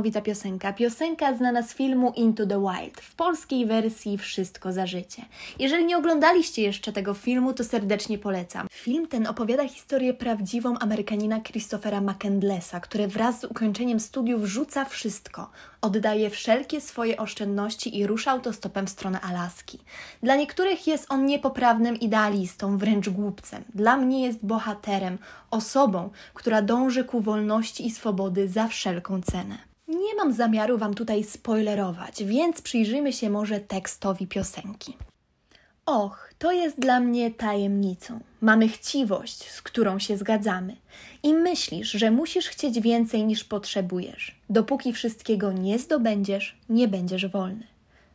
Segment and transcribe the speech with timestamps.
[0.00, 0.72] Niesamowita piosenka.
[0.72, 3.00] Piosenka znana z filmu Into the Wild.
[3.00, 5.22] W polskiej wersji Wszystko za życie.
[5.58, 8.66] Jeżeli nie oglądaliście jeszcze tego filmu, to serdecznie polecam.
[8.70, 15.50] Film ten opowiada historię prawdziwą Amerykanina Christophera McCandlessa, który wraz z ukończeniem studiów rzuca wszystko.
[15.80, 19.78] Oddaje wszelkie swoje oszczędności i rusza autostopem w stronę Alaski.
[20.22, 23.64] Dla niektórych jest on niepoprawnym idealistą, wręcz głupcem.
[23.74, 25.18] Dla mnie jest bohaterem,
[25.50, 29.69] osobą, która dąży ku wolności i swobody za wszelką cenę.
[30.20, 34.96] Mam zamiaru Wam tutaj spoilerować, więc przyjrzyjmy się może tekstowi piosenki.
[35.86, 38.20] Och, to jest dla mnie tajemnicą.
[38.40, 40.76] Mamy chciwość, z którą się zgadzamy.
[41.22, 44.40] I myślisz, że musisz chcieć więcej niż potrzebujesz.
[44.50, 47.66] Dopóki wszystkiego nie zdobędziesz, nie będziesz wolny.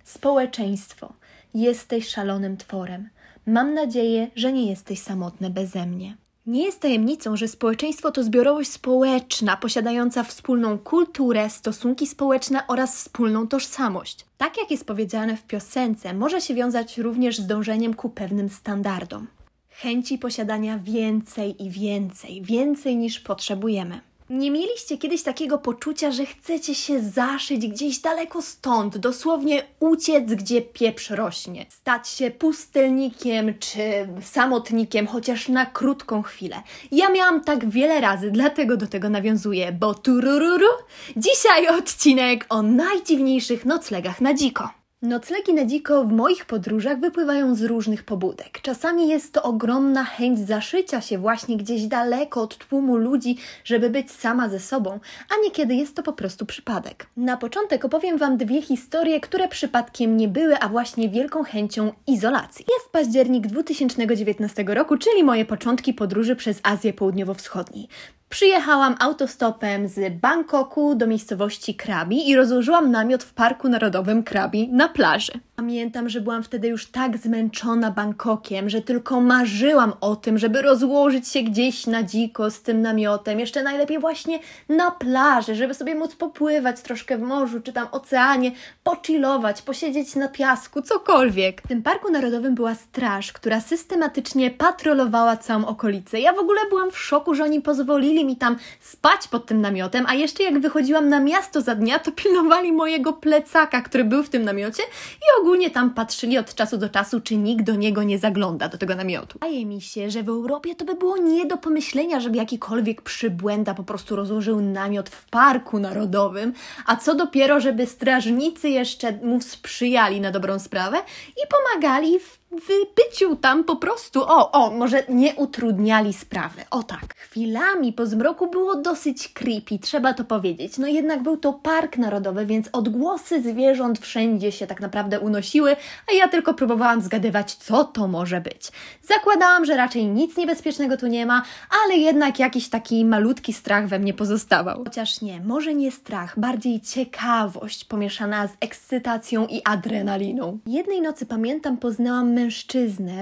[0.03, 1.13] Społeczeństwo,
[1.53, 3.09] jesteś szalonym tworem.
[3.45, 6.17] Mam nadzieję, że nie jesteś samotny beze mnie.
[6.47, 13.47] Nie jest tajemnicą, że społeczeństwo to zbiorowość społeczna, posiadająca wspólną kulturę, stosunki społeczne oraz wspólną
[13.47, 14.25] tożsamość.
[14.37, 19.27] Tak jak jest powiedziane w piosence, może się wiązać również z dążeniem ku pewnym standardom.
[19.69, 24.01] Chęci posiadania więcej i więcej, więcej niż potrzebujemy.
[24.29, 30.61] Nie mieliście kiedyś takiego poczucia, że chcecie się zaszyć gdzieś daleko stąd, dosłownie uciec, gdzie
[30.61, 36.61] pieprz rośnie, stać się pustelnikiem czy samotnikiem, chociaż na krótką chwilę.
[36.91, 40.69] Ja miałam tak wiele razy, dlatego do tego nawiązuję, bo turururu,
[41.17, 44.84] dzisiaj odcinek o najdziwniejszych noclegach na dziko.
[45.01, 48.61] Noclegi na dziko w moich podróżach wypływają z różnych pobudek.
[48.61, 54.11] Czasami jest to ogromna chęć zaszycia się właśnie gdzieś daleko od tłumu ludzi, żeby być
[54.11, 57.07] sama ze sobą, a niekiedy jest to po prostu przypadek.
[57.17, 62.65] Na początek opowiem Wam dwie historie, które przypadkiem nie były, a właśnie wielką chęcią izolacji.
[62.77, 67.87] Jest październik 2019 roku, czyli moje początki podróży przez Azję Południowo-Wschodniej.
[68.29, 74.89] Przyjechałam autostopem z Bangkoku do miejscowości Krabi i rozłożyłam namiot w Parku Narodowym Krabi na
[74.89, 75.31] plaży.
[75.55, 81.27] Pamiętam, że byłam wtedy już tak zmęczona Bangkokiem, że tylko marzyłam o tym, żeby rozłożyć
[81.27, 86.15] się gdzieś na dziko z tym namiotem, jeszcze najlepiej właśnie na plaży, żeby sobie móc
[86.15, 88.51] popływać troszkę w morzu czy tam oceanie,
[88.83, 91.61] pochillować, posiedzieć na piasku, cokolwiek.
[91.61, 96.19] W tym Parku Narodowym była straż, która systematycznie patrolowała całą okolicę.
[96.19, 100.05] Ja w ogóle byłam w szoku, że oni pozwolili mi tam spać pod tym namiotem,
[100.07, 104.29] a jeszcze jak wychodziłam na miasto za dnia, to pilnowali mojego plecaka, który był w
[104.29, 104.83] tym namiocie
[105.17, 108.77] i ogólnie tam patrzyli od czasu do czasu, czy nikt do niego nie zagląda, do
[108.77, 109.39] tego namiotu.
[109.41, 113.73] Wydaje mi się, że w Europie to by było nie do pomyślenia, żeby jakikolwiek przybłęda
[113.73, 116.53] po prostu rozłożył namiot w parku narodowym,
[116.85, 120.97] a co dopiero, żeby strażnicy jeszcze mu sprzyjali na dobrą sprawę
[121.37, 122.95] i pomagali w w
[123.41, 126.61] tam po prostu, o, o, może nie utrudniali sprawy.
[126.71, 127.15] O tak.
[127.15, 130.77] Chwilami po zmroku było dosyć creepy, trzeba to powiedzieć.
[130.77, 135.75] No jednak był to park narodowy, więc odgłosy zwierząt wszędzie się tak naprawdę unosiły,
[136.11, 138.71] a ja tylko próbowałam zgadywać, co to może być.
[139.01, 141.43] Zakładałam, że raczej nic niebezpiecznego tu nie ma,
[141.83, 144.83] ale jednak jakiś taki malutki strach we mnie pozostawał.
[144.83, 150.59] Chociaż nie, może nie strach, bardziej ciekawość pomieszana z ekscytacją i adrenaliną.
[150.65, 152.44] Jednej nocy pamiętam, poznałam mężczyznę,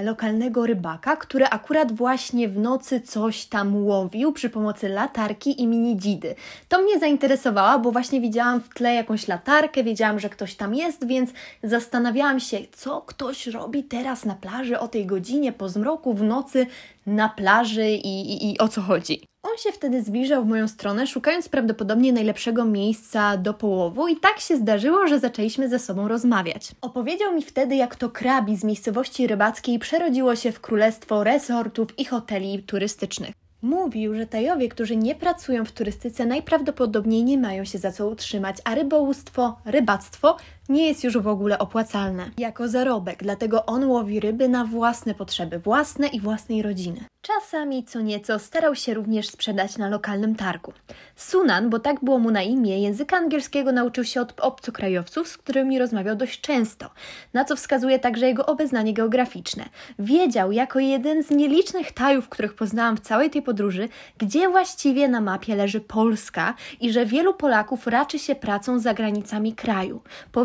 [0.02, 5.96] lokalnego rybaka, który akurat właśnie w nocy coś tam łowił przy pomocy latarki i mini
[5.96, 6.34] dzidy.
[6.68, 11.06] To mnie zainteresowało, bo właśnie widziałam w tle jakąś latarkę, wiedziałam, że ktoś tam jest,
[11.06, 11.30] więc
[11.62, 16.66] zastanawiałam się, co ktoś robi teraz na plaży o tej godzinie po zmroku w nocy
[17.06, 19.33] na plaży i, i, i o co chodzi.
[19.46, 24.40] On się wtedy zbliżał w moją stronę, szukając prawdopodobnie najlepszego miejsca do połowu, i tak
[24.40, 26.72] się zdarzyło, że zaczęliśmy ze sobą rozmawiać.
[26.80, 32.04] Opowiedział mi wtedy, jak to krabi z miejscowości rybackiej przerodziło się w królestwo resortów i
[32.04, 33.34] hoteli turystycznych.
[33.62, 38.56] Mówił, że Tajowie, którzy nie pracują w turystyce, najprawdopodobniej nie mają się za co utrzymać,
[38.64, 40.36] a rybołówstwo, rybactwo
[40.68, 45.58] nie jest już w ogóle opłacalne jako zarobek, dlatego on łowi ryby na własne potrzeby,
[45.58, 47.00] własne i własnej rodziny.
[47.26, 50.72] Czasami co nieco starał się również sprzedać na lokalnym targu.
[51.16, 55.78] Sunan, bo tak było mu na imię, języka angielskiego nauczył się od obcokrajowców, z którymi
[55.78, 56.90] rozmawiał dość często,
[57.32, 59.64] na co wskazuje także jego obeznanie geograficzne.
[59.98, 63.88] Wiedział, jako jeden z nielicznych tajów, których poznałam w całej tej podróży,
[64.18, 69.54] gdzie właściwie na mapie leży Polska i że wielu Polaków raczy się pracą za granicami
[69.54, 70.00] kraju.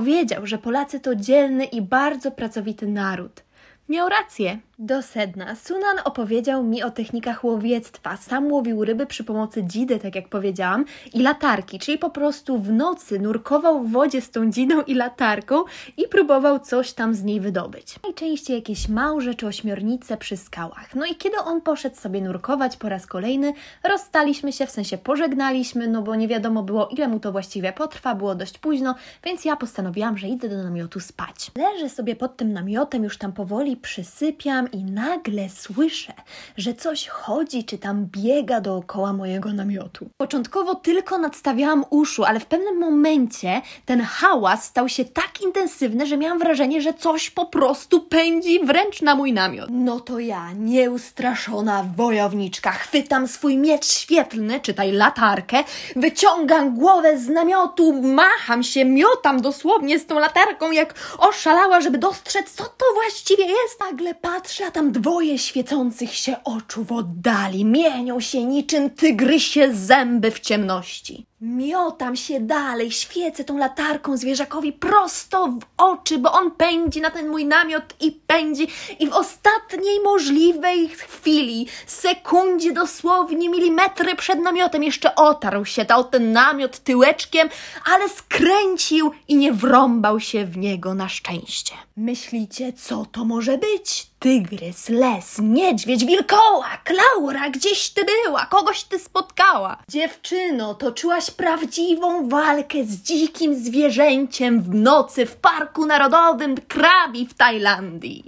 [0.10, 3.44] Powiedział, że Polacy to dzielny i bardzo pracowity naród.
[3.90, 4.60] Miał rację.
[4.82, 5.56] Do sedna.
[5.56, 8.18] Sunan opowiedział mi o technikach łowiectwa.
[8.18, 12.72] Sam łowił ryby przy pomocy dzidy, tak jak powiedziałam, i latarki, czyli po prostu w
[12.72, 15.64] nocy nurkował w wodzie z tą dzidą i latarką
[15.98, 17.96] i próbował coś tam z niej wydobyć.
[18.04, 20.96] Najczęściej jakieś małże czy ośmiornice przy skałach.
[20.96, 23.54] No i kiedy on poszedł sobie nurkować po raz kolejny,
[23.84, 28.16] rozstaliśmy się, w sensie pożegnaliśmy, no bo nie wiadomo było, ile mu to właściwie potrwa,
[28.16, 31.52] było dość późno, więc ja postanowiłam, że idę do namiotu spać.
[31.56, 36.14] Leżę sobie pod tym namiotem, już tam powoli przysypiam i nagle słyszę,
[36.58, 40.10] że coś chodzi czy tam biega dookoła mojego namiotu.
[40.18, 46.18] Początkowo tylko nadstawiałam uszu, ale w pewnym momencie ten hałas stał się tak intensywny, że
[46.18, 49.70] miałam wrażenie, że coś po prostu pędzi wręcz na mój namiot.
[49.72, 55.64] No to ja, nieustraszona wojowniczka, chwytam swój miecz świetlny, czytaj latarkę,
[55.96, 62.52] wyciągam głowę z namiotu, macham się, miotam dosłownie z tą latarką, jak oszalała, żeby dostrzec,
[62.52, 63.69] co to właściwie jest.
[63.92, 70.32] Nagle patrzę, a tam dwoje świecących się oczu w oddali mienią się niczym tygrysie zęby
[70.32, 71.29] w ciemności.
[71.42, 77.30] Miotam się dalej, świecę tą latarką zwierzakowi prosto w oczy, bo on pędzi na ten
[77.30, 78.68] mój namiot i pędzi
[79.00, 86.32] i w ostatniej możliwej chwili, sekundzie dosłownie, milimetry przed namiotem jeszcze otarł się o ten
[86.32, 87.50] namiot tyłeczkiem,
[87.94, 91.76] ale skręcił i nie wrąbał się w niego na szczęście.
[91.98, 94.09] Myślicie, co to może być?
[94.20, 99.78] Tygrys, les, niedźwiedź, wilkołak, Laura, gdzieś ty była, kogoś ty spotkała.
[99.90, 108.24] Dziewczyno, toczyłaś prawdziwą walkę z dzikim zwierzęciem w nocy w Parku Narodowym Krabi w Tajlandii.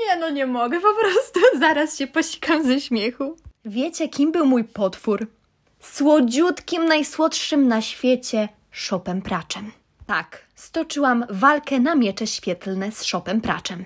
[0.00, 3.36] Nie no, nie mogę, po prostu zaraz się posikam ze śmiechu.
[3.64, 5.26] Wiecie, kim był mój potwór?
[5.80, 9.72] Słodziutkim, najsłodszym na świecie szopem praczem.
[10.06, 13.84] Tak, stoczyłam walkę na miecze świetlne z szopem praczem.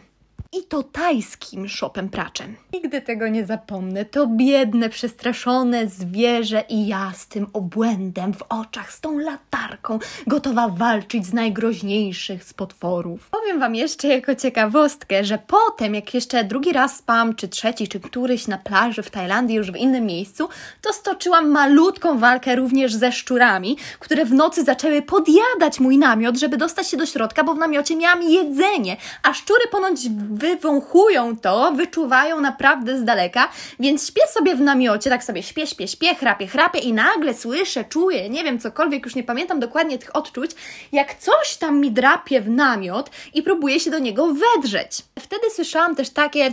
[0.52, 2.56] I to tajskim szopem praczem.
[2.72, 4.04] Nigdy tego nie zapomnę.
[4.04, 10.68] To biedne, przestraszone zwierzę i ja z tym obłędem w oczach, z tą latarką, gotowa
[10.68, 13.28] walczyć z najgroźniejszych z potworów.
[13.30, 18.00] Powiem Wam jeszcze jako ciekawostkę, że potem, jak jeszcze drugi raz spałam, czy trzeci, czy
[18.00, 20.48] któryś na plaży w Tajlandii, już w innym miejscu,
[20.80, 26.56] to stoczyłam malutką walkę również ze szczurami, które w nocy zaczęły podjadać mój namiot, żeby
[26.56, 30.08] dostać się do środka, bo w namiocie miałam jedzenie, a szczury ponoć
[30.40, 33.48] wywąchują to, wyczuwają naprawdę z daleka,
[33.80, 37.84] więc śpię sobie w namiocie, tak sobie śpię, śpię, śpię, chrapię, chrapię i nagle słyszę,
[37.84, 40.50] czuję, nie wiem, cokolwiek, już nie pamiętam dokładnie tych odczuć,
[40.92, 45.02] jak coś tam mi drapie w namiot i próbuje się do niego wedrzeć.
[45.18, 46.52] Wtedy słyszałam też takie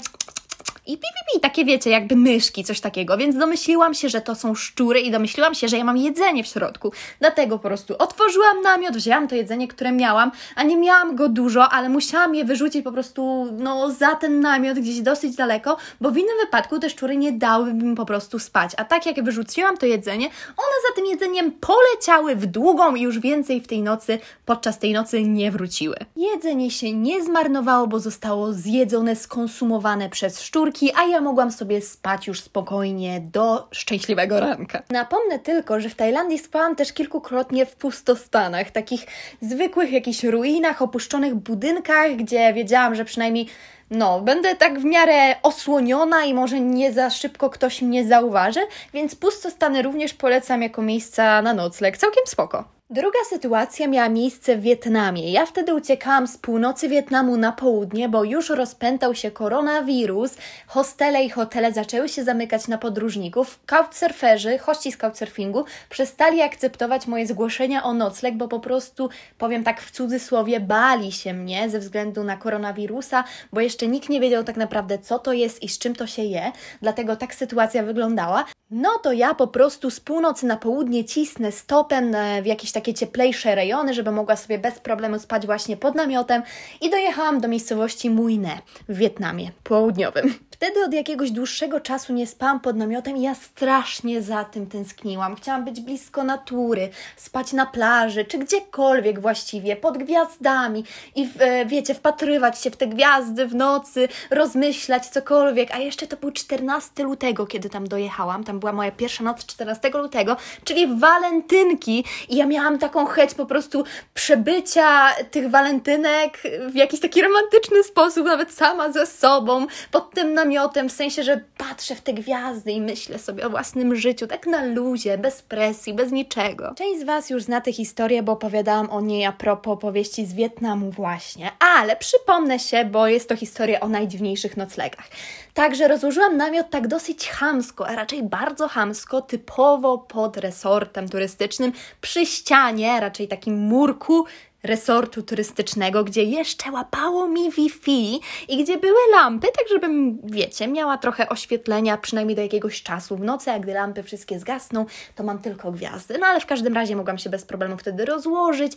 [0.88, 4.36] i pi, pi, pi, takie wiecie, jakby myszki, coś takiego, więc domyśliłam się, że to
[4.36, 6.92] są szczury i domyśliłam się, że ja mam jedzenie w środku.
[7.20, 11.70] Dlatego po prostu otworzyłam namiot, wzięłam to jedzenie, które miałam, a nie miałam go dużo,
[11.70, 16.18] ale musiałam je wyrzucić po prostu, no, za ten namiot gdzieś dosyć daleko, bo w
[16.18, 18.72] innym wypadku te szczury nie dałyby mi po prostu spać.
[18.78, 23.20] A tak jak wyrzuciłam to jedzenie, one za tym jedzeniem poleciały w długą i już
[23.20, 25.96] więcej w tej nocy, podczas tej nocy nie wróciły.
[26.16, 32.28] Jedzenie się nie zmarnowało, bo zostało zjedzone, skonsumowane przez szczurki, a ja mogłam sobie spać
[32.28, 34.84] już spokojnie do szczęśliwego ranka.
[34.90, 39.08] Napomnę tylko, że w Tajlandii spałam też kilkukrotnie w pustostanach, takich
[39.42, 43.48] zwykłych jakichś ruinach, opuszczonych budynkach, gdzie wiedziałam, że przynajmniej
[43.92, 48.60] no, będę tak w miarę osłoniona i może nie za szybko ktoś mnie zauważy,
[48.94, 51.98] więc pustostany również polecam jako miejsca na nocleg.
[51.98, 52.64] Całkiem spoko.
[52.90, 55.32] Druga sytuacja miała miejsce w Wietnamie.
[55.32, 60.38] Ja wtedy uciekałam z północy Wietnamu na południe, bo już rozpętał się koronawirus.
[60.68, 63.60] Hostele i hotele zaczęły się zamykać na podróżników.
[63.66, 69.82] Couchsurferzy, hości z couchsurfingu przestali akceptować moje zgłoszenia o nocleg, bo po prostu, powiem tak
[69.82, 74.58] w cudzysłowie, bali się mnie ze względu na koronawirusa, bo jeszcze nikt nie wiedział tak
[74.58, 76.52] naprawdę, co to jest i z czym to się je.
[76.82, 78.46] Dlatego tak sytuacja wyglądała.
[78.72, 83.56] No to ja po prostu z północy na południe cisnę stopem w jakieś takie cieplejsze
[83.56, 86.42] rejony, żeby mogła sobie bez problemu spać właśnie pod namiotem
[86.82, 88.58] i dojechałam do miejscowości Muine
[88.90, 90.34] w Wietnamie południowym.
[90.58, 95.36] Wtedy od jakiegoś dłuższego czasu nie spałam pod namiotem i ja strasznie za tym tęskniłam.
[95.36, 100.84] Chciałam być blisko natury, spać na plaży, czy gdziekolwiek właściwie, pod gwiazdami
[101.16, 105.76] i e, wiecie, wpatrywać się w te gwiazdy w nocy, rozmyślać cokolwiek.
[105.76, 108.44] A jeszcze to był 14 lutego, kiedy tam dojechałam.
[108.44, 113.46] Tam była moja pierwsza noc 14 lutego, czyli walentynki i ja miałam taką chęć po
[113.46, 113.84] prostu
[114.14, 120.47] przebycia tych walentynek w jakiś taki romantyczny sposób, nawet sama ze sobą, pod tym namiotem,
[120.90, 124.66] w sensie, że patrzę w te gwiazdy i myślę sobie o własnym życiu, tak na
[124.66, 126.74] luzie, bez presji, bez niczego.
[126.78, 130.34] Część z Was już zna tę historię, bo opowiadałam o niej a propos opowieści z
[130.34, 135.08] Wietnamu właśnie, ale przypomnę się, bo jest to historia o najdziwniejszych noclegach.
[135.54, 142.26] Także rozłożyłam namiot tak dosyć chamsko, a raczej bardzo chamsko, typowo pod resortem turystycznym, przy
[142.26, 144.26] ścianie, raczej takim murku
[144.64, 150.98] resortu turystycznego, gdzie jeszcze łapało mi Wi-Fi i gdzie były lampy, tak żebym, wiecie, miała
[150.98, 154.86] trochę oświetlenia, przynajmniej do jakiegoś czasu w nocy, a gdy lampy wszystkie zgasną,
[155.16, 156.18] to mam tylko gwiazdy.
[156.18, 158.74] No ale w każdym razie mogłam się bez problemu wtedy rozłożyć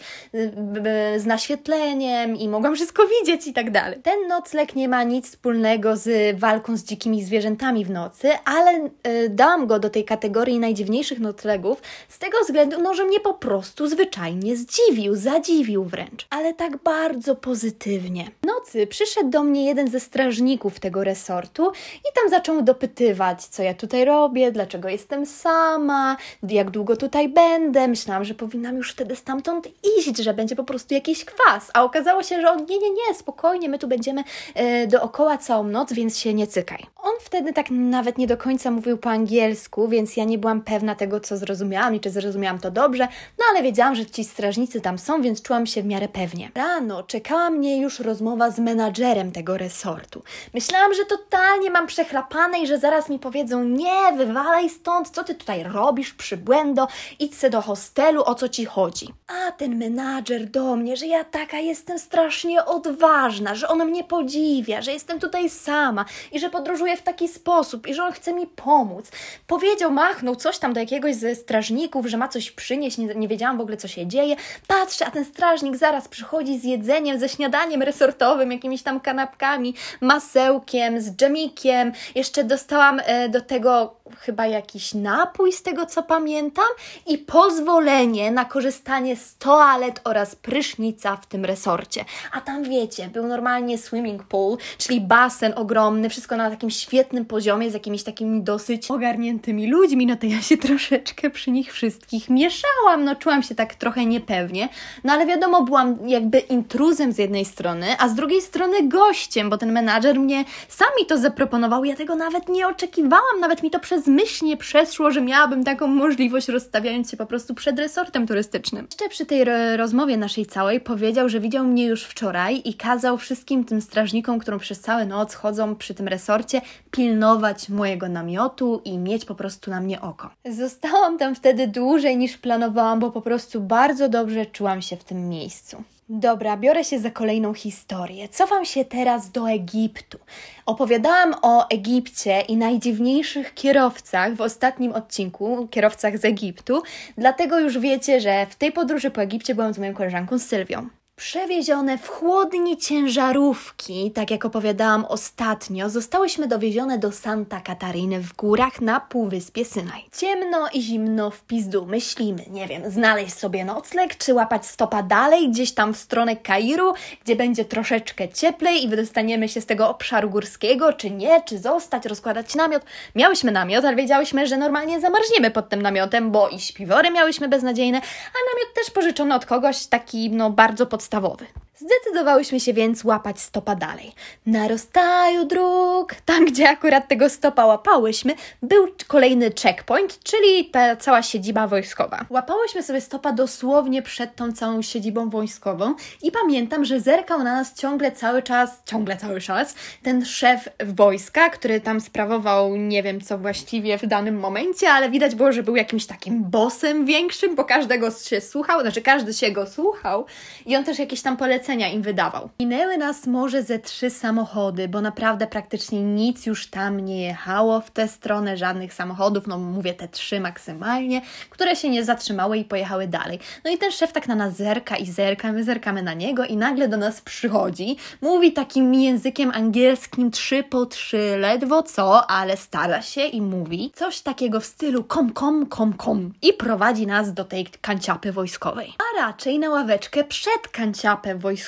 [1.17, 4.01] z naświetleniem i mogłam wszystko widzieć i tak dalej.
[4.03, 9.29] Ten nocleg nie ma nic wspólnego z walką z dzikimi zwierzętami w nocy, ale y,
[9.29, 13.89] dałam go do tej kategorii najdziwniejszych noclegów z tego względu, no, że mnie po prostu
[13.89, 18.31] zwyczajnie zdziwił, zadziwił wręcz, ale tak bardzo pozytywnie.
[18.43, 23.62] W nocy przyszedł do mnie jeden ze strażników tego resortu i tam zaczął dopytywać, co
[23.62, 27.89] ja tutaj robię, dlaczego jestem sama, jak długo tutaj będę.
[27.89, 32.23] Myślałam, że powinnam już wtedy stamtąd iść, że będzie po prostu jakiś kwas, a okazało
[32.23, 34.25] się, że on nie, nie, nie, spokojnie, my tu będziemy
[34.55, 36.87] e, dookoła całą noc, więc się nie cykaj.
[37.03, 40.95] On wtedy tak nawet nie do końca mówił po angielsku, więc ja nie byłam pewna
[40.95, 43.09] tego, co zrozumiałam i czy zrozumiałam to dobrze,
[43.39, 46.50] no ale wiedziałam, że ci strażnicy tam są, więc czułam się w miarę pewnie.
[46.55, 50.23] Rano czekała mnie już rozmowa z menadżerem tego resortu.
[50.55, 55.35] Myślałam, że totalnie mam przechlapane i że zaraz mi powiedzą: Nie, wywalaj stąd, co ty
[55.35, 56.88] tutaj robisz, przybłędo,
[57.19, 59.09] idź se do hostelu, o co ci chodzi.
[59.26, 64.83] A ten menadżer do mnie, że ja taka jestem strasznie odważna, że on mnie podziwia,
[64.83, 68.47] że jestem tutaj sama i że podróżuję w taki sposób i że on chce mi
[68.47, 69.11] pomóc.
[69.47, 73.59] Powiedział, machnął coś tam do jakiegoś ze strażników, że ma coś przynieść, nie, nie wiedziałam
[73.59, 74.37] w ogóle, co się dzieje.
[74.67, 79.75] Patrzę, a ten strażnik strażnik zaraz przychodzi z jedzeniem, ze śniadaniem resortowym, jakimiś tam kanapkami,
[80.00, 81.92] masełkiem, z dżemikiem.
[82.14, 86.67] Jeszcze dostałam e, do tego chyba jakiś napój, z tego co pamiętam,
[87.07, 92.05] i pozwolenie na korzystanie z toalet oraz prysznica w tym resorcie.
[92.33, 97.71] A tam wiecie, był normalnie swimming pool, czyli basen ogromny, wszystko na takim świetnym poziomie,
[97.71, 100.07] z jakimiś takimi dosyć ogarniętymi ludźmi.
[100.07, 104.69] No to ja się troszeczkę przy nich wszystkich mieszałam, no czułam się tak trochę niepewnie,
[105.05, 109.59] no ale wiadomo, byłam jakby intruzem z jednej strony, a z drugiej strony gościem, bo
[109.59, 111.85] ten menadżer mnie sami to zaproponował.
[111.85, 115.87] Ja tego nawet nie oczekiwałam, nawet mi to przez myśl nie przeszło, że miałabym taką
[115.87, 118.87] możliwość, rozstawiając się po prostu przed resortem turystycznym.
[118.90, 119.45] Jeszcze przy tej
[119.76, 124.59] rozmowie naszej całej powiedział, że widział mnie już wczoraj i kazał wszystkim tym strażnikom, którą
[124.59, 129.80] przez całą noc chodzą przy tym resorcie, pilnować mojego namiotu i mieć po prostu na
[129.80, 130.30] mnie oko.
[130.45, 135.28] Zostałam tam wtedy dłużej niż planowałam, bo po prostu bardzo dobrze czułam się w tym
[135.28, 135.85] miejscu.
[136.12, 138.29] Dobra, biorę się za kolejną historię.
[138.29, 140.19] Cofam się teraz do Egiptu.
[140.67, 146.83] Opowiadałam o Egipcie i najdziwniejszych kierowcach w ostatnim odcinku, kierowcach z Egiptu,
[147.19, 150.88] dlatego już wiecie, że w tej podróży po Egipcie byłam z moją koleżanką Sylwią
[151.21, 158.81] przewiezione w chłodni ciężarówki, tak jak opowiadałam ostatnio, zostałyśmy dowiezione do Santa Katariny w górach
[158.81, 160.05] na półwyspie Synaj.
[160.19, 165.50] Ciemno i zimno w pizdu, myślimy, nie wiem, znaleźć sobie nocleg, czy łapać stopa dalej,
[165.50, 166.93] gdzieś tam w stronę Kairu,
[167.25, 172.07] gdzie będzie troszeczkę cieplej i wydostaniemy się z tego obszaru górskiego, czy nie, czy zostać,
[172.07, 172.83] rozkładać namiot.
[173.15, 177.99] Miałyśmy namiot, ale wiedziałyśmy, że normalnie zamarzniemy pod tym namiotem, bo i śpiwory miałyśmy beznadziejne,
[177.99, 181.47] a namiot też pożyczony od kogoś, taki no bardzo podstawowy podstawowy.
[181.81, 184.13] Zdecydowałyśmy się więc łapać stopa dalej.
[184.47, 191.23] Na rozstaju dróg, tam gdzie akurat tego stopa łapałyśmy, był kolejny checkpoint, czyli ta cała
[191.23, 192.25] siedziba wojskowa.
[192.31, 197.75] Łapałyśmy sobie stopa dosłownie przed tą całą siedzibą wojskową i pamiętam, że zerkał na nas
[197.75, 203.39] ciągle cały czas, ciągle cały czas, ten szef wojska, który tam sprawował nie wiem co
[203.39, 208.11] właściwie w danym momencie, ale widać było, że był jakimś takim bossem większym, bo każdego
[208.11, 210.27] się słuchał, znaczy każdy się go słuchał
[210.67, 212.50] i on też jakieś tam polecenia polecenia im wydawał.
[212.61, 217.91] Minęły nas może ze trzy samochody, bo naprawdę praktycznie nic już tam nie jechało w
[217.91, 223.07] tę stronę, żadnych samochodów, no mówię te trzy maksymalnie, które się nie zatrzymały i pojechały
[223.07, 223.39] dalej.
[223.65, 226.57] No i ten szef tak na nas zerka i zerka, my zerkamy na niego i
[226.57, 233.03] nagle do nas przychodzi, mówi takim językiem angielskim trzy po trzy, ledwo co, ale stara
[233.03, 237.45] się i mówi coś takiego w stylu kom, kom, kom, kom i prowadzi nas do
[237.45, 238.95] tej kanciapy wojskowej.
[238.99, 241.60] A raczej na ławeczkę przed kanciapę wojskową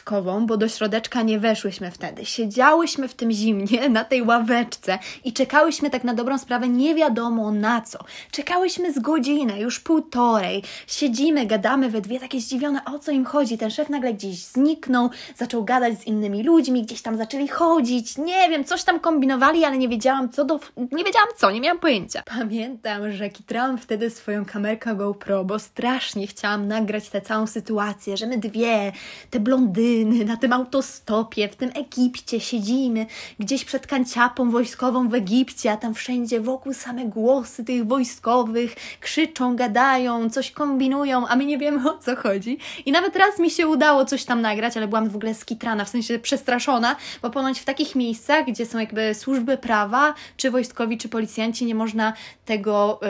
[0.47, 2.25] bo do środeczka nie weszłyśmy wtedy.
[2.25, 7.51] Siedziałyśmy w tym zimnie na tej ławeczce i czekałyśmy tak na dobrą sprawę nie wiadomo
[7.51, 7.99] na co.
[8.31, 10.63] Czekałyśmy z godzinę, już półtorej.
[10.87, 13.59] Siedzimy, gadamy we dwie takie zdziwione, o co im chodzi.
[13.59, 18.19] Ten szef nagle gdzieś zniknął, zaczął gadać z innymi ludźmi, gdzieś tam zaczęli chodzić.
[18.19, 20.61] Nie wiem, coś tam kombinowali, ale nie wiedziałam co do...
[20.77, 22.23] Nie wiedziałam co, nie miałam pojęcia.
[22.39, 28.27] Pamiętam, że kitrałam wtedy swoją kamerkę GoPro, bo strasznie chciałam nagrać tę całą sytuację, że
[28.27, 28.93] my dwie,
[29.31, 29.41] te
[29.73, 33.07] blondyny na tym autostopie, w tym Egipcie siedzimy,
[33.39, 39.57] gdzieś przed kanciapą wojskową w Egipcie, a tam wszędzie wokół same głosy tych wojskowych, krzyczą,
[39.57, 42.59] gadają, coś kombinują, a my nie wiemy o co chodzi.
[42.87, 45.89] I nawet raz mi się udało coś tam nagrać, ale byłam w ogóle skitrana, w
[45.89, 51.09] sensie przestraszona, bo ponoć w takich miejscach, gdzie są jakby służby prawa, czy wojskowi, czy
[51.09, 52.13] policjanci, nie można
[52.45, 53.01] tego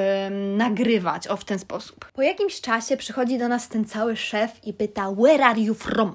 [0.57, 2.05] nagrywać o w ten sposób.
[2.13, 6.15] Po jakimś czasie przychodzi do nas ten cały szef i pyta: Where are you from?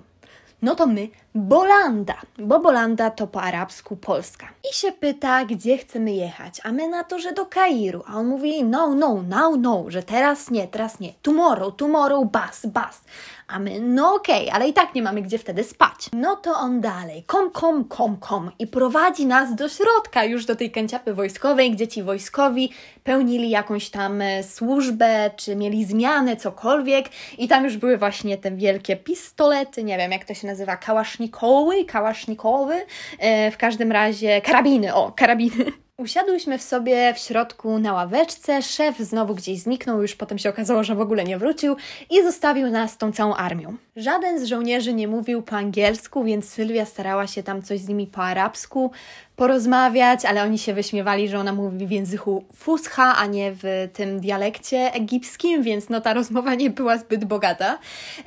[0.62, 4.48] No to my Bolanda, bo Bolanda to po arabsku Polska.
[4.72, 8.04] I się pyta, gdzie chcemy jechać, a my na to, że do Kairu.
[8.08, 11.14] A on mówi, no, no, now, no, że teraz nie, teraz nie.
[11.22, 13.02] Tomorrow, tomorrow, bus, bus.
[13.48, 16.10] A my, no okej, okay, ale i tak nie mamy gdzie wtedy spać.
[16.14, 20.56] No to on dalej, kom, kom, kom, kom i prowadzi nas do środka, już do
[20.56, 22.72] tej kęciapy wojskowej, gdzie ci wojskowi
[23.04, 27.06] pełnili jakąś tam e, służbę, czy mieli zmianę, cokolwiek
[27.38, 31.86] i tam już były właśnie te wielkie pistolety, nie wiem jak to się nazywa, kałasznikoły,
[31.86, 32.86] kałasznikowy,
[33.20, 35.66] e, w każdym razie karabiny, o, karabiny.
[36.02, 40.84] Usiadłyśmy w sobie w środku na ławeczce, szef znowu gdzieś zniknął, już potem się okazało,
[40.84, 41.76] że w ogóle nie wrócił
[42.10, 43.78] i zostawił nas tą całą armią.
[43.96, 48.08] Żaden z żołnierzy nie mówił po angielsku, więc Sylwia starała się tam coś z nimi
[48.08, 48.92] po arabsku
[49.38, 54.20] porozmawiać, ale oni się wyśmiewali, że ona mówi w języku fuscha, a nie w tym
[54.20, 57.78] dialekcie egipskim, więc no ta rozmowa nie była zbyt bogata.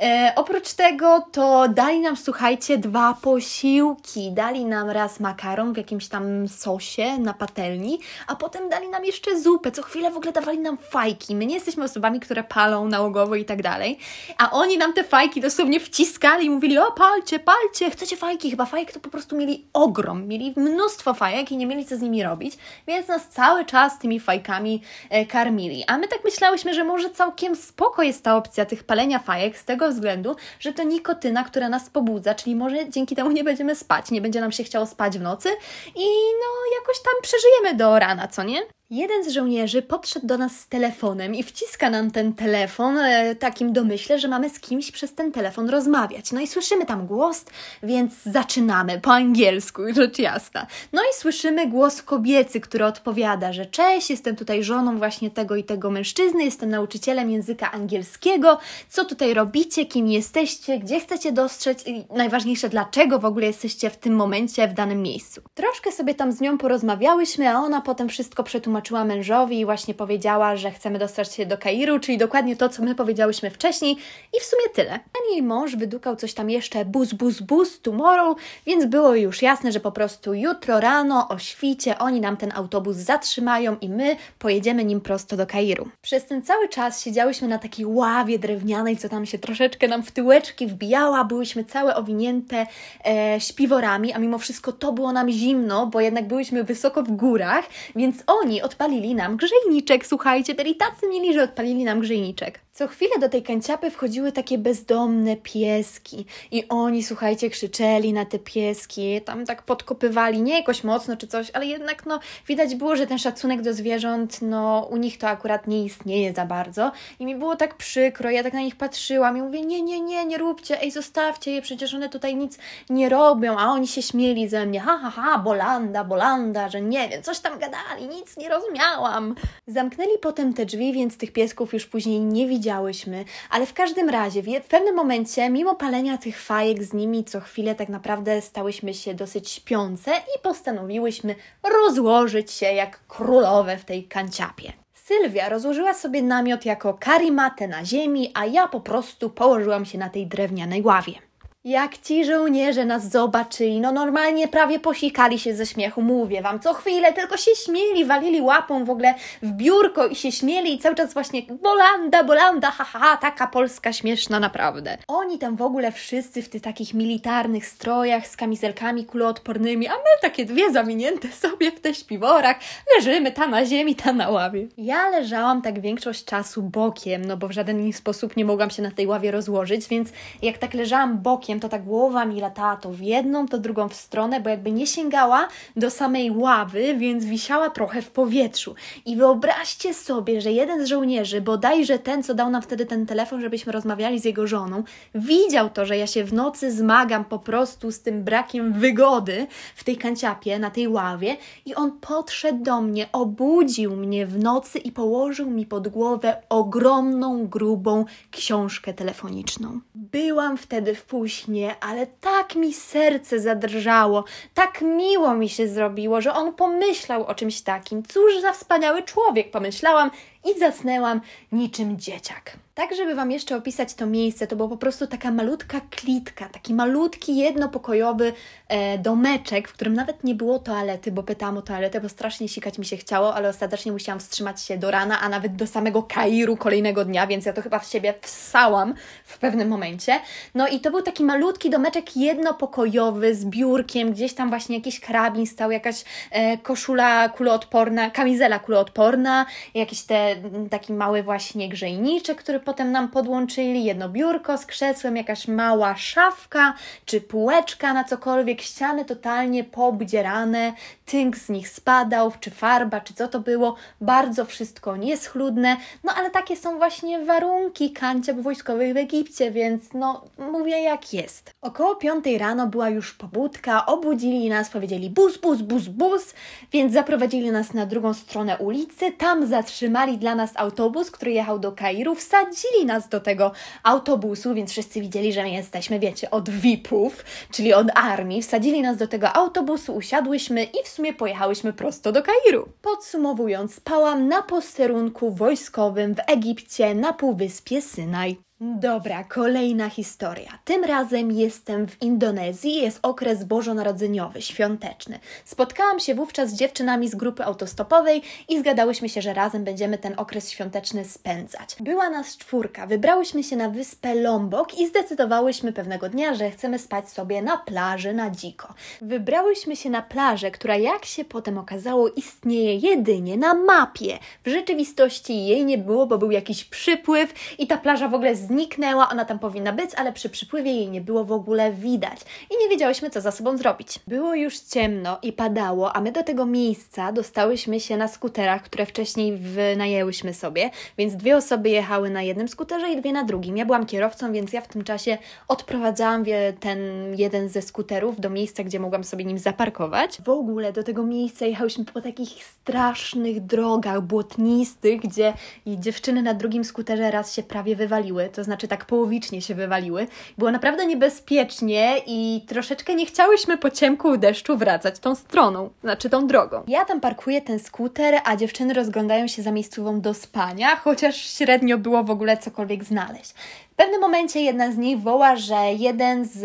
[0.00, 4.32] E, oprócz tego to dali nam, słuchajcie, dwa posiłki.
[4.32, 9.40] Dali nam raz makaron w jakimś tam sosie na patelni, a potem dali nam jeszcze
[9.40, 9.72] zupę.
[9.72, 11.34] Co chwilę w ogóle dawali nam fajki.
[11.34, 13.98] My nie jesteśmy osobami, które palą nałogowo i tak dalej,
[14.38, 18.50] a oni nam te fajki dosłownie wciskali i mówili, o palcie, palcie, chcecie fajki?
[18.50, 21.96] Chyba fajki to po prostu mieli ogrom, mieli mnóstwo mnóstwo fajek i nie mieli co
[21.96, 25.84] z nimi robić, więc nas cały czas tymi fajkami e, karmili.
[25.86, 29.64] A my tak myślałyśmy, że może całkiem spoko jest ta opcja tych palenia fajek z
[29.64, 34.10] tego względu, że to nikotyna, która nas pobudza, czyli może dzięki temu nie będziemy spać,
[34.10, 35.48] nie będzie nam się chciało spać w nocy
[35.96, 36.06] i
[36.40, 38.79] no jakoś tam przeżyjemy do rana, co nie?
[38.92, 43.72] Jeden z żołnierzy podszedł do nas z telefonem i wciska nam ten telefon e, takim
[43.72, 46.32] domyśle, że mamy z kimś przez ten telefon rozmawiać.
[46.32, 47.44] No i słyszymy tam głos,
[47.82, 50.66] więc zaczynamy po angielsku, rzecz jasna.
[50.92, 55.64] No i słyszymy głos kobiecy, który odpowiada, że cześć, jestem tutaj żoną właśnie tego i
[55.64, 62.04] tego mężczyzny, jestem nauczycielem języka angielskiego, co tutaj robicie, kim jesteście, gdzie chcecie dostrzec i
[62.16, 65.40] najważniejsze, dlaczego w ogóle jesteście w tym momencie w danym miejscu.
[65.54, 69.94] Troszkę sobie tam z nią porozmawiałyśmy, a ona potem wszystko przetłumaczyła wytłumaczyła mężowi i właśnie
[69.94, 73.96] powiedziała, że chcemy dostać się do Kairu, czyli dokładnie to, co my powiedziałyśmy wcześniej
[74.36, 74.94] i w sumie tyle.
[74.94, 79.72] A jej mąż wydukał coś tam jeszcze bus, bus, bus, tomorrow, więc było już jasne,
[79.72, 84.84] że po prostu jutro rano o świcie oni nam ten autobus zatrzymają i my pojedziemy
[84.84, 85.88] nim prosto do Kairu.
[86.02, 90.10] Przez ten cały czas siedziałyśmy na takiej ławie drewnianej, co tam się troszeczkę nam w
[90.10, 92.66] tyłeczki wbijała, byłyśmy całe owinięte
[93.06, 97.64] e, śpiworami, a mimo wszystko to było nam zimno, bo jednak byłyśmy wysoko w górach,
[97.96, 102.60] więc oni odpalili nam grzejniczek, słuchajcie, byli tacy mieli, że odpalili nam grzejniczek.
[102.80, 108.38] Co chwilę do tej kanciapy wchodziły takie bezdomne pieski i oni, słuchajcie, krzyczeli na te
[108.38, 113.06] pieski, tam tak podkopywali, nie jakoś mocno czy coś, ale jednak no widać było, że
[113.06, 116.92] ten szacunek do zwierząt, no u nich to akurat nie istnieje za bardzo.
[117.18, 120.24] I mi było tak przykro, ja tak na nich patrzyłam i mówię, nie, nie, nie,
[120.24, 122.58] nie róbcie, ej, zostawcie je, przecież one tutaj nic
[122.90, 127.08] nie robią, a oni się śmieli ze mnie, ha, ha, ha, bolanda, bolanda, że nie
[127.08, 129.34] wiem, coś tam gadali, nic nie rozumiałam.
[129.66, 134.08] Zamknęli potem te drzwi, więc tych piesków już później nie widziałam, widziałyśmy, ale w każdym
[134.08, 138.94] razie w pewnym momencie, mimo palenia tych fajek z nimi co chwilę, tak naprawdę stałyśmy
[138.94, 144.72] się dosyć śpiące i postanowiłyśmy rozłożyć się jak królowe w tej kanciapie.
[144.94, 150.10] Sylwia rozłożyła sobie namiot jako karimatę na ziemi, a ja po prostu położyłam się na
[150.10, 151.29] tej drewnianej ławie.
[151.64, 156.74] Jak ci żołnierze nas zobaczyli, no normalnie prawie posikali się ze śmiechu, mówię wam, co
[156.74, 160.94] chwilę tylko się śmieli, walili łapą w ogóle w biurko i się śmieli i cały
[160.94, 164.98] czas właśnie bolanda, bolanda, haha, ha, taka Polska śmieszna naprawdę.
[165.08, 170.20] Oni tam w ogóle wszyscy w tych takich militarnych strojach z kamizelkami kuloodpornymi, a my
[170.20, 172.56] takie dwie zawinięte sobie w te śpiworach,
[172.96, 174.66] leżymy ta na ziemi, ta na ławie.
[174.78, 178.90] Ja leżałam tak większość czasu bokiem, no bo w żaden sposób nie mogłam się na
[178.90, 180.08] tej ławie rozłożyć, więc
[180.42, 183.88] jak tak leżałam bokiem, bokiem, to ta głowa mi latała to w jedną, to drugą
[183.88, 188.74] w stronę, bo jakby nie sięgała do samej ławy, więc wisiała trochę w powietrzu.
[189.06, 193.40] I wyobraźcie sobie, że jeden z żołnierzy, bodajże ten, co dał nam wtedy ten telefon,
[193.40, 194.82] żebyśmy rozmawiali z jego żoną,
[195.14, 199.84] widział to, że ja się w nocy zmagam po prostu z tym brakiem wygody w
[199.84, 201.36] tej kanciapie, na tej ławie
[201.66, 207.46] i on podszedł do mnie, obudził mnie w nocy i położył mi pod głowę ogromną,
[207.46, 209.80] grubą książkę telefoniczną.
[209.94, 211.04] Byłam wtedy w
[211.40, 214.24] półśnie, ale tak mi serce zadrżało,
[214.54, 218.02] tak miło mi się zrobiło, że on pomyślał o czymś takim.
[218.02, 220.10] Cóż za wspaniały człowiek, pomyślałam
[220.44, 221.20] i zasnęłam
[221.52, 222.56] niczym dzieciak.
[222.80, 226.74] Tak, żeby Wam jeszcze opisać to miejsce, to była po prostu taka malutka klitka, taki
[226.74, 228.32] malutki, jednopokojowy
[228.68, 232.78] e, domeczek, w którym nawet nie było toalety, bo pytałam o toaletę, bo strasznie sikać
[232.78, 236.56] mi się chciało, ale ostatecznie musiałam wstrzymać się do rana, a nawet do samego Kairu
[236.56, 240.20] kolejnego dnia, więc ja to chyba w siebie wsałam w pewnym momencie.
[240.54, 245.46] No i to był taki malutki domeczek jednopokojowy z biurkiem, gdzieś tam właśnie jakiś karabin
[245.46, 250.29] stał, jakaś e, koszula kuloodporna, kamizela kuloodporna, jakiś te,
[250.70, 256.74] taki mały właśnie grzejniczek, który potem nam podłączyli, jedno biurko z krzesłem, jakaś mała szafka
[257.04, 260.72] czy półeczka na cokolwiek, ściany totalnie poobdzierane,
[261.06, 266.30] tynk z nich spadał, czy farba, czy co to było, bardzo wszystko nieschludne, no ale
[266.30, 271.50] takie są właśnie warunki kanciap wojskowych w Egipcie, więc no mówię jak jest.
[271.60, 276.34] Około piątej rano była już pobudka, obudzili nas, powiedzieli bus, bus, bus, bus,
[276.72, 281.72] więc zaprowadzili nas na drugą stronę ulicy, tam zatrzymali dla nas autobus, który jechał do
[281.72, 283.52] Kairu, wsadzili nas do tego
[283.82, 288.96] autobusu, więc wszyscy widzieli, że my jesteśmy, wiecie, od VIP-ów, czyli od armii, wsadzili nas
[288.96, 292.68] do tego autobusu, usiadłyśmy i w sumie pojechałyśmy prosto do Kairu.
[292.82, 298.49] Podsumowując, spałam na posterunku wojskowym w Egipcie na półwyspie Synaj.
[298.62, 300.58] Dobra, kolejna historia.
[300.64, 305.18] Tym razem jestem w Indonezji, jest okres bożonarodzeniowy, świąteczny.
[305.44, 310.14] Spotkałam się wówczas z dziewczynami z grupy autostopowej i zgadałyśmy się, że razem będziemy ten
[310.16, 311.76] okres świąteczny spędzać.
[311.80, 317.10] Była nas czwórka, wybrałyśmy się na wyspę Lombok i zdecydowałyśmy pewnego dnia, że chcemy spać
[317.10, 318.74] sobie na plaży na dziko.
[319.02, 324.18] Wybrałyśmy się na plażę, która jak się potem okazało istnieje jedynie na mapie.
[324.44, 329.08] W rzeczywistości jej nie było, bo był jakiś przypływ i ta plaża w ogóle zniknęła,
[329.08, 332.68] ona tam powinna być, ale przy przypływie jej nie było w ogóle widać i nie
[332.68, 334.00] wiedziałyśmy, co za sobą zrobić.
[334.06, 338.86] Było już ciemno i padało, a my do tego miejsca dostałyśmy się na skuterach, które
[338.86, 343.56] wcześniej wynajęłyśmy sobie, więc dwie osoby jechały na jednym skuterze i dwie na drugim.
[343.56, 346.24] Ja byłam kierowcą, więc ja w tym czasie odprowadzałam
[346.60, 346.78] ten
[347.16, 350.22] jeden ze skuterów do miejsca, gdzie mogłam sobie nim zaparkować.
[350.22, 355.32] W ogóle do tego miejsca jechałyśmy po takich strasznych drogach błotnistych, gdzie
[355.66, 358.28] dziewczyny na drugim skuterze raz się prawie wywaliły.
[358.32, 360.06] To to znaczy tak połowicznie się wywaliły.
[360.38, 366.26] Było naprawdę niebezpiecznie i troszeczkę nie chciałyśmy po ciemku deszczu wracać tą stroną, znaczy tą
[366.26, 366.62] drogą.
[366.68, 371.78] Ja tam parkuję ten skuter, a dziewczyny rozglądają się za miejscową do spania, chociaż średnio
[371.78, 373.34] było w ogóle cokolwiek znaleźć.
[373.80, 376.40] Pewnym momencie jedna z nich woła, że jeden z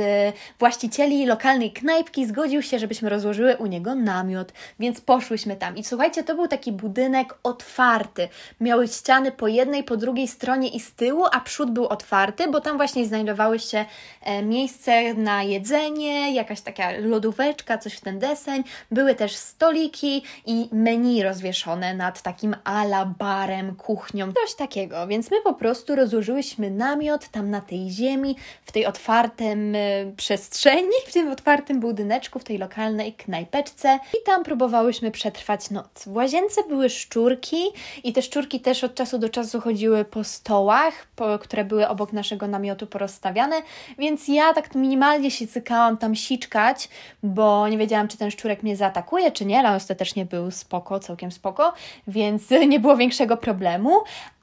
[0.60, 5.78] właścicieli lokalnej knajpki zgodził się, żebyśmy rozłożyły u niego namiot, więc poszłyśmy tam.
[5.78, 8.30] I słuchajcie, to był taki budynek otwarty.
[8.62, 12.62] Miały ściany po jednej, po drugiej stronie i z tyłu, a przód był otwarty, bo
[12.62, 13.86] tam właśnie znajdowały się
[14.22, 18.64] e, miejsce na jedzenie, jakaś taka lodóweczka, coś w ten deseń.
[18.92, 25.08] Były też stoliki i menu rozwieszone nad takim ala barem, kuchnią, coś takiego.
[25.08, 28.36] Więc my po prostu rozłożyłyśmy namiot tam na tej ziemi,
[28.66, 34.44] w tej otwartym y, przestrzeni, w tym otwartym budyneczku, w tej lokalnej knajpeczce i tam
[34.44, 36.04] próbowałyśmy przetrwać noc.
[36.06, 37.58] W łazience były szczurki
[38.04, 42.14] i te szczurki też od czasu do czasu chodziły po stołach, po, które były obok
[42.14, 43.56] naszego namiotu porozstawiane,
[43.98, 46.90] więc ja tak minimalnie się cykałam tam siczkać,
[47.24, 51.32] bo nie wiedziałam, czy ten szczurek mnie zaatakuje, czy nie, ale ostatecznie był spoko, całkiem
[51.32, 51.74] spoko,
[52.08, 53.92] więc nie było większego problemu,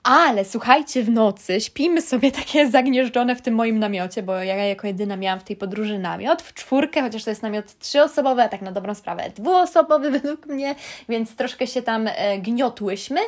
[0.03, 4.87] ale słuchajcie, w nocy śpimy sobie takie zagnieżdżone w tym moim namiocie, bo ja jako
[4.87, 8.62] jedyna miałam w tej podróży namiot w czwórkę, chociaż to jest namiot trzyosobowy, a tak
[8.62, 10.75] na dobrą sprawę dwuosobowy według mnie,
[11.09, 13.21] więc troszkę się tam e, gniotłyśmy,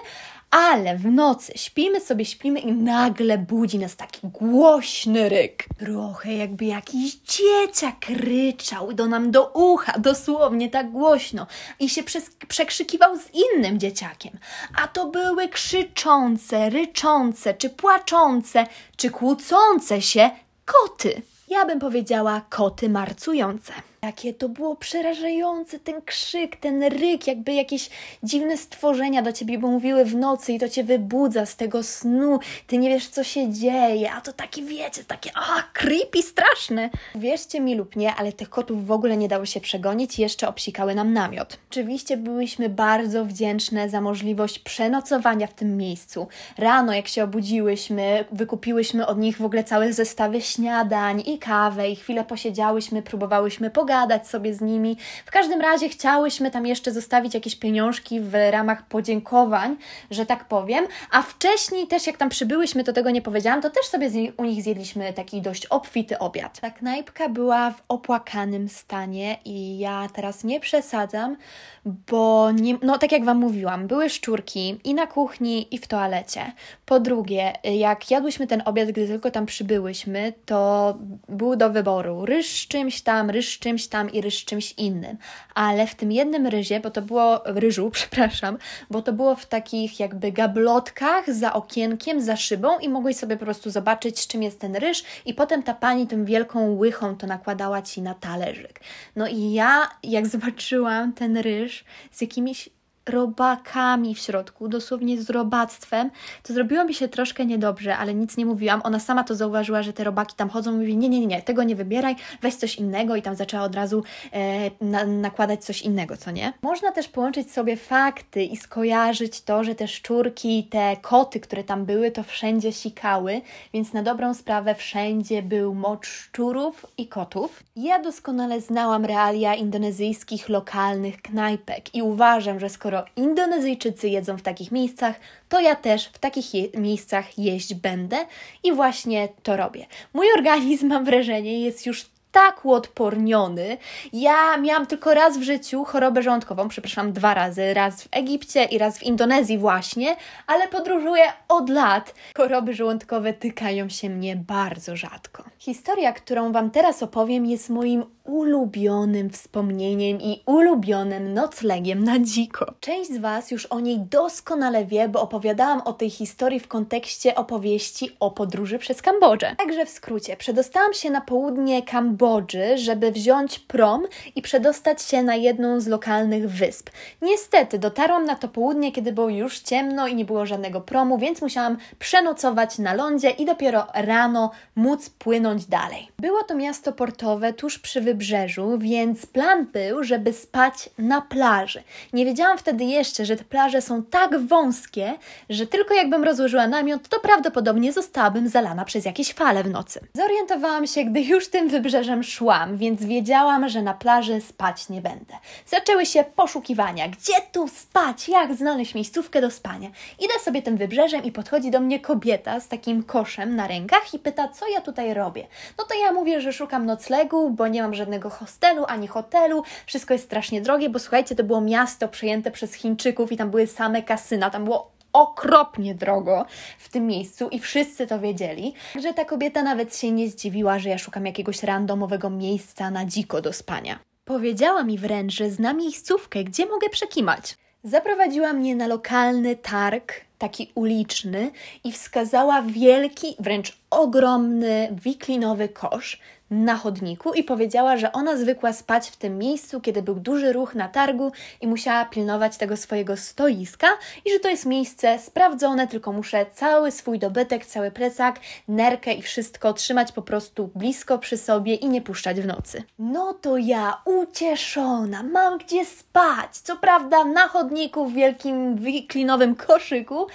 [0.50, 5.64] ale w nocy śpimy sobie, śpimy i nagle budzi nas taki głośny ryk.
[5.78, 11.46] Trochę jakby jakiś dzieciak ryczał do nam do ucha, dosłownie tak głośno
[11.80, 12.02] i się
[12.48, 14.38] przekrzykiwał z innym dzieciakiem.
[14.82, 20.30] A to były krzyczące, ryczące, czy płaczące, czy kłócące się
[20.64, 21.22] koty.
[21.48, 23.72] Ja bym powiedziała koty marcujące.
[24.04, 27.90] Jakie to było przerażające, ten krzyk, ten ryk, jakby jakieś
[28.22, 32.38] dziwne stworzenia do ciebie mówiły w nocy i to cię wybudza z tego snu.
[32.66, 36.90] Ty nie wiesz, co się dzieje, a to takie, wiecie, takie, a, creepy, straszne.
[37.14, 40.94] Wierzcie mi lub nie, ale tych kotów w ogóle nie dało się przegonić jeszcze obsikały
[40.94, 41.58] nam namiot.
[41.70, 46.28] Oczywiście byłyśmy bardzo wdzięczne za możliwość przenocowania w tym miejscu.
[46.58, 51.96] Rano, jak się obudziłyśmy, wykupiłyśmy od nich w ogóle całe zestawy śniadań i kawę i
[51.96, 53.93] chwilę posiedziałyśmy, próbowałyśmy pogadać
[54.24, 54.96] sobie z nimi.
[55.26, 59.76] W każdym razie chciałyśmy tam jeszcze zostawić jakieś pieniążki w ramach podziękowań,
[60.10, 63.86] że tak powiem, a wcześniej też jak tam przybyłyśmy, to tego nie powiedziałam, to też
[63.86, 66.60] sobie u nich zjedliśmy taki dość obfity obiad.
[66.60, 71.36] Ta knajpka była w opłakanym stanie i ja teraz nie przesadzam,
[71.84, 76.52] bo nie, no tak jak Wam mówiłam, były szczurki i na kuchni, i w toalecie.
[76.86, 80.94] Po drugie, jak jadłyśmy ten obiad, gdy tylko tam przybyłyśmy, to
[81.28, 85.16] był do wyboru ryż z czymś tam, ryż z czymś tam i ryż czymś innym.
[85.54, 88.58] Ale w tym jednym ryzie, bo to było, ryżu, przepraszam,
[88.90, 93.44] bo to było w takich jakby gablotkach za okienkiem, za szybą i mogłeś sobie po
[93.44, 97.82] prostu zobaczyć, czym jest ten ryż i potem ta pani tym wielką łychą to nakładała
[97.82, 98.80] Ci na talerzyk.
[99.16, 102.68] No i ja, jak zobaczyłam ten ryż z jakimiś
[103.08, 106.10] robakami w środku, dosłownie z robactwem,
[106.42, 108.80] to zrobiło mi się troszkę niedobrze, ale nic nie mówiłam.
[108.84, 111.76] Ona sama to zauważyła, że te robaki tam chodzą, mówi nie, nie, nie, tego nie
[111.76, 116.30] wybieraj, weź coś innego i tam zaczęła od razu e, na, nakładać coś innego, co
[116.30, 116.52] nie?
[116.62, 121.84] Można też połączyć sobie fakty i skojarzyć to, że te szczurki, te koty, które tam
[121.84, 123.40] były, to wszędzie sikały,
[123.74, 127.62] więc na dobrą sprawę wszędzie był mocz szczurów i kotów.
[127.76, 134.42] Ja doskonale znałam realia indonezyjskich lokalnych knajpek i uważam, że skoro skoro Indonezyjczycy jedzą w
[134.42, 135.14] takich miejscach,
[135.48, 138.16] to ja też w takich je miejscach jeść będę
[138.62, 139.86] i właśnie to robię.
[140.12, 143.76] Mój organizm, mam wrażenie, jest już tak uodporniony.
[144.12, 147.74] Ja miałam tylko raz w życiu chorobę żołądkową, przepraszam, dwa razy.
[147.74, 152.14] Raz w Egipcie i raz w Indonezji właśnie, ale podróżuję od lat.
[152.36, 155.44] Choroby żołądkowe tykają się mnie bardzo rzadko.
[155.58, 162.74] Historia, którą Wam teraz opowiem, jest moim ulubionym wspomnieniem i ulubionym noclegiem na dziko.
[162.80, 167.34] Część z Was już o niej doskonale wie, bo opowiadałam o tej historii w kontekście
[167.34, 169.54] opowieści o podróży przez Kambodżę.
[169.58, 174.06] Także w skrócie, przedostałam się na południe Kambodży, żeby wziąć prom
[174.36, 176.90] i przedostać się na jedną z lokalnych wysp.
[177.22, 181.42] Niestety, dotarłam na to południe, kiedy było już ciemno i nie było żadnego promu, więc
[181.42, 186.08] musiałam przenocować na lądzie i dopiero rano móc płynąć dalej.
[186.18, 191.82] Było to miasto portowe tuż przy wybrzeżu, więc plan był, żeby spać na plaży.
[192.12, 195.14] Nie wiedziałam wtedy jeszcze, że te plaże są tak wąskie,
[195.50, 200.00] że tylko jakbym rozłożyła namiot, to prawdopodobnie zostałabym zalana przez jakieś fale w nocy.
[200.14, 205.34] Zorientowałam się, gdy już tym wybrzeżem szłam, więc wiedziałam, że na plaży spać nie będę.
[205.66, 209.90] Zaczęły się poszukiwania, gdzie tu spać, jak znaleźć miejscówkę do spania.
[210.18, 214.18] Idę sobie tym wybrzeżem i podchodzi do mnie kobieta z takim koszem na rękach i
[214.18, 215.46] pyta, co ja tutaj robię.
[215.78, 219.62] No to ja mówię, że szukam noclegu, bo nie mam żadnego żadnego hostelu ani hotelu,
[219.86, 223.66] wszystko jest strasznie drogie, bo słuchajcie, to było miasto przejęte przez Chińczyków i tam były
[223.66, 226.46] same kasyna, tam było okropnie drogo
[226.78, 230.88] w tym miejscu i wszyscy to wiedzieli, że ta kobieta nawet się nie zdziwiła, że
[230.88, 233.98] ja szukam jakiegoś randomowego miejsca na dziko do spania.
[234.24, 237.54] Powiedziała mi wręcz, że zna miejscówkę, gdzie mogę przekimać.
[237.84, 241.50] Zaprowadziła mnie na lokalny targ, taki uliczny,
[241.84, 249.10] i wskazała wielki, wręcz ogromny, wiklinowy kosz na chodniku i powiedziała, że ona zwykła spać
[249.10, 253.86] w tym miejscu, kiedy był duży ruch na targu i musiała pilnować tego swojego stoiska
[254.24, 259.22] i że to jest miejsce sprawdzone, tylko muszę cały swój dobytek, cały plecak, nerkę i
[259.22, 262.82] wszystko trzymać po prostu blisko przy sobie i nie puszczać w nocy.
[262.98, 270.26] No to ja ucieszona, mam gdzie spać, co prawda na chodniku w wielkim wiklinowym koszyku,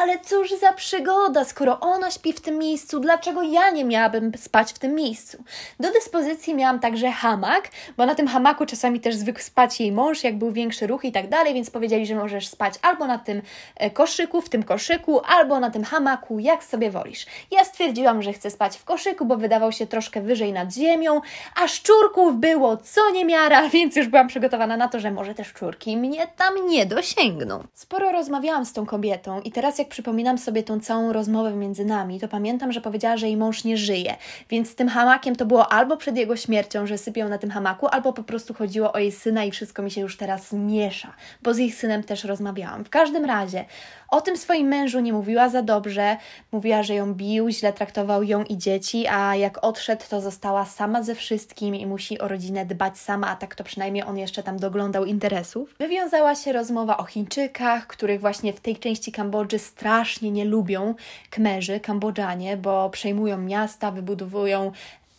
[0.00, 4.72] ale cóż za przygoda, skoro ona śpi w tym miejscu, dlaczego ja nie miałabym spać
[4.72, 5.44] w tym miejscu?
[5.80, 10.24] Do dyspozycji miałam także hamak, bo na tym hamaku czasami też zwykł spać jej mąż,
[10.24, 13.42] jak był większy ruch i tak dalej, więc powiedzieli, że możesz spać albo na tym
[13.76, 17.26] e, koszyku, w tym koszyku, albo na tym hamaku, jak sobie wolisz.
[17.50, 21.20] Ja stwierdziłam, że chcę spać w koszyku, bo wydawał się troszkę wyżej nad ziemią,
[21.62, 25.96] a szczurków było co niemiara, więc już byłam przygotowana na to, że może te szczurki
[25.96, 27.64] mnie tam nie dosięgną.
[27.74, 32.20] Sporo rozmawiałam z tą kobietą i teraz jak przypominam sobie tą całą rozmowę między nami,
[32.20, 34.16] to pamiętam, że powiedziałam, powiedziała, że jej mąż nie żyje.
[34.50, 37.86] Więc z tym hamakiem to było albo przed jego śmiercią, że sypią na tym hamaku,
[37.86, 41.54] albo po prostu chodziło o jej syna i wszystko mi się już teraz miesza, bo
[41.54, 42.84] z ich synem też rozmawiałam.
[42.84, 43.64] W każdym razie
[44.08, 46.16] o tym swoim mężu nie mówiła za dobrze,
[46.52, 51.02] mówiła, że ją bił, źle traktował ją i dzieci, a jak odszedł, to została sama
[51.02, 54.56] ze wszystkim i musi o rodzinę dbać sama, a tak to przynajmniej on jeszcze tam
[54.56, 55.74] doglądał interesów.
[55.78, 60.94] Wywiązała się rozmowa o Chińczykach, których właśnie w tej części Kambodży strasznie nie lubią
[61.30, 64.72] Kmerzy, Kambodżanie, bo przejmują miasta, wybudowują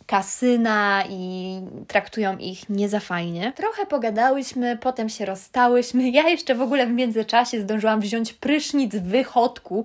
[0.08, 1.54] kasyna i
[1.88, 3.52] traktują ich nie za fajnie.
[3.56, 6.10] Trochę pogadałyśmy, potem się rozstałyśmy.
[6.10, 9.84] Ja jeszcze w ogóle w międzyczasie zdążyłam wziąć prysznic w wychodku.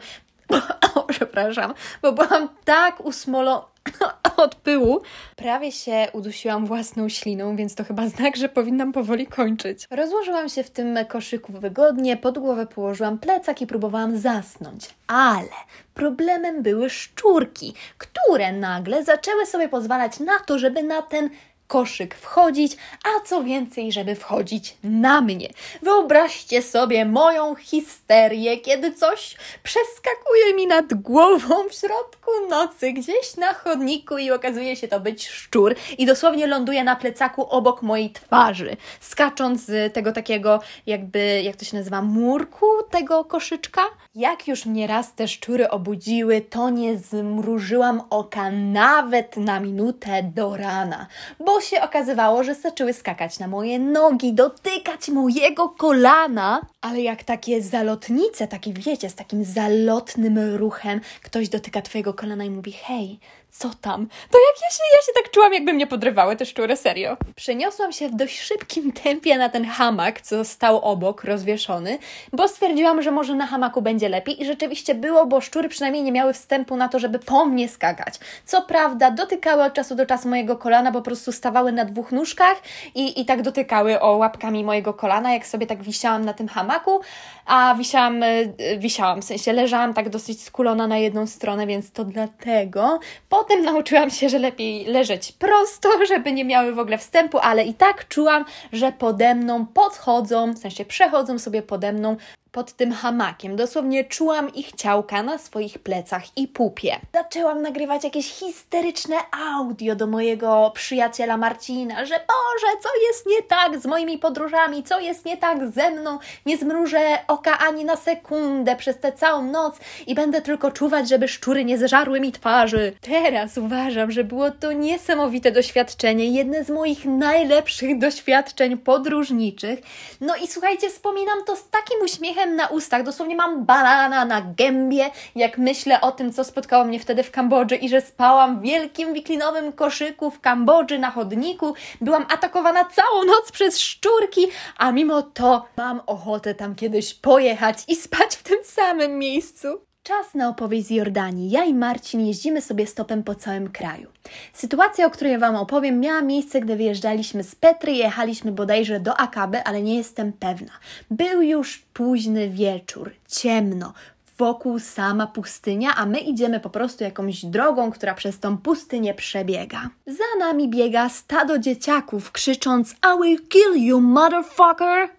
[1.08, 3.73] Przepraszam, bo byłam tak usmolona
[4.38, 5.01] od pyłu.
[5.36, 9.88] Prawie się udusiłam własną śliną, więc to chyba znak, że powinnam powoli kończyć.
[9.91, 14.89] Rozłożyłam się w tym koszyku wygodnie, pod głowę położyłam plecak i próbowałam zasnąć.
[15.08, 15.49] Ale
[15.93, 21.29] problemem były szczurki, które nagle zaczęły sobie pozwalać na to, żeby na ten
[21.73, 25.49] koszyk wchodzić, a co więcej, żeby wchodzić na mnie.
[25.81, 33.53] Wyobraźcie sobie moją histerię, kiedy coś przeskakuje mi nad głową w środku nocy, gdzieś na
[33.53, 38.77] chodniku i okazuje się to być szczur i dosłownie ląduje na plecaku obok mojej twarzy,
[38.99, 43.81] skacząc z tego takiego jakby, jak to się nazywa, murku tego koszyczka.
[44.15, 50.57] Jak już mnie raz te szczury obudziły, to nie zmrużyłam oka nawet na minutę do
[50.57, 51.07] rana,
[51.39, 57.62] bo się okazywało, że zaczęły skakać na moje nogi, dotykać mojego kolana, ale jak takie
[57.62, 63.19] zalotnice, takie wiecie, z takim zalotnym ruchem, ktoś dotyka Twojego kolana i mówi: Hej,
[63.53, 64.07] co tam?
[64.07, 67.17] To jak ja się, ja się tak czułam, jakby mnie podrywały te szczury, serio.
[67.35, 71.97] Przeniosłam się w dość szybkim tempie na ten hamak, co stał obok, rozwieszony,
[72.33, 76.11] bo stwierdziłam, że może na hamaku będzie lepiej i rzeczywiście było, bo szczury przynajmniej nie
[76.11, 78.19] miały wstępu na to, żeby po mnie skakać.
[78.45, 82.61] Co prawda, dotykały od czasu do czasu mojego kolana, po prostu stawały na dwóch nóżkach
[82.95, 87.01] i, i tak dotykały o łapkami mojego kolana, jak sobie tak wisiałam na tym hamaku,
[87.45, 92.05] a wisiałam, y, wisiałam, w sensie leżałam tak dosyć skulona na jedną stronę, więc to
[92.05, 92.99] dlatego.
[93.43, 97.73] Potem nauczyłam się, że lepiej leżeć prosto, żeby nie miały w ogóle wstępu, ale i
[97.73, 102.17] tak czułam, że pode mną podchodzą, w sensie przechodzą sobie pode mną
[102.53, 103.55] pod tym hamakiem.
[103.55, 106.99] Dosłownie czułam ich ciałka na swoich plecach i pupie.
[107.13, 109.15] Zaczęłam nagrywać jakieś histeryczne
[109.55, 114.99] audio do mojego przyjaciela Marcina, że Boże, co jest nie tak z moimi podróżami, co
[114.99, 119.75] jest nie tak ze mną, nie zmrużę oka ani na sekundę przez tę całą noc
[120.07, 122.93] i będę tylko czuwać, żeby szczury nie zżarły mi twarzy.
[123.01, 129.79] Teraz uważam, że było to niesamowite doświadczenie, jedne z moich najlepszych doświadczeń podróżniczych.
[130.21, 135.12] No i słuchajcie, wspominam to z takim uśmiechem, na ustach, dosłownie mam banana na gębie,
[135.36, 139.13] jak myślę o tym, co spotkało mnie wtedy w Kambodży i że spałam w wielkim
[139.13, 141.73] wiklinowym koszyku w Kambodży na chodniku.
[142.01, 147.95] Byłam atakowana całą noc przez szczurki, a mimo to mam ochotę tam kiedyś pojechać i
[147.95, 149.92] spać w tym samym miejscu.
[150.03, 151.51] Czas na opowieść z Jordanii.
[151.51, 154.07] Ja i Marcin jeździmy sobie stopem po całym kraju.
[154.53, 159.17] Sytuacja, o której Wam opowiem, miała miejsce, gdy wyjeżdżaliśmy z Petry i jechaliśmy bodajże do
[159.17, 160.71] Akaby, ale nie jestem pewna.
[161.11, 163.93] Był już późny wieczór, ciemno,
[164.37, 169.89] wokół sama pustynia, a my idziemy po prostu jakąś drogą, która przez tą pustynię przebiega.
[170.07, 175.09] Za nami biega stado dzieciaków, krzycząc I will kill you, motherfucker!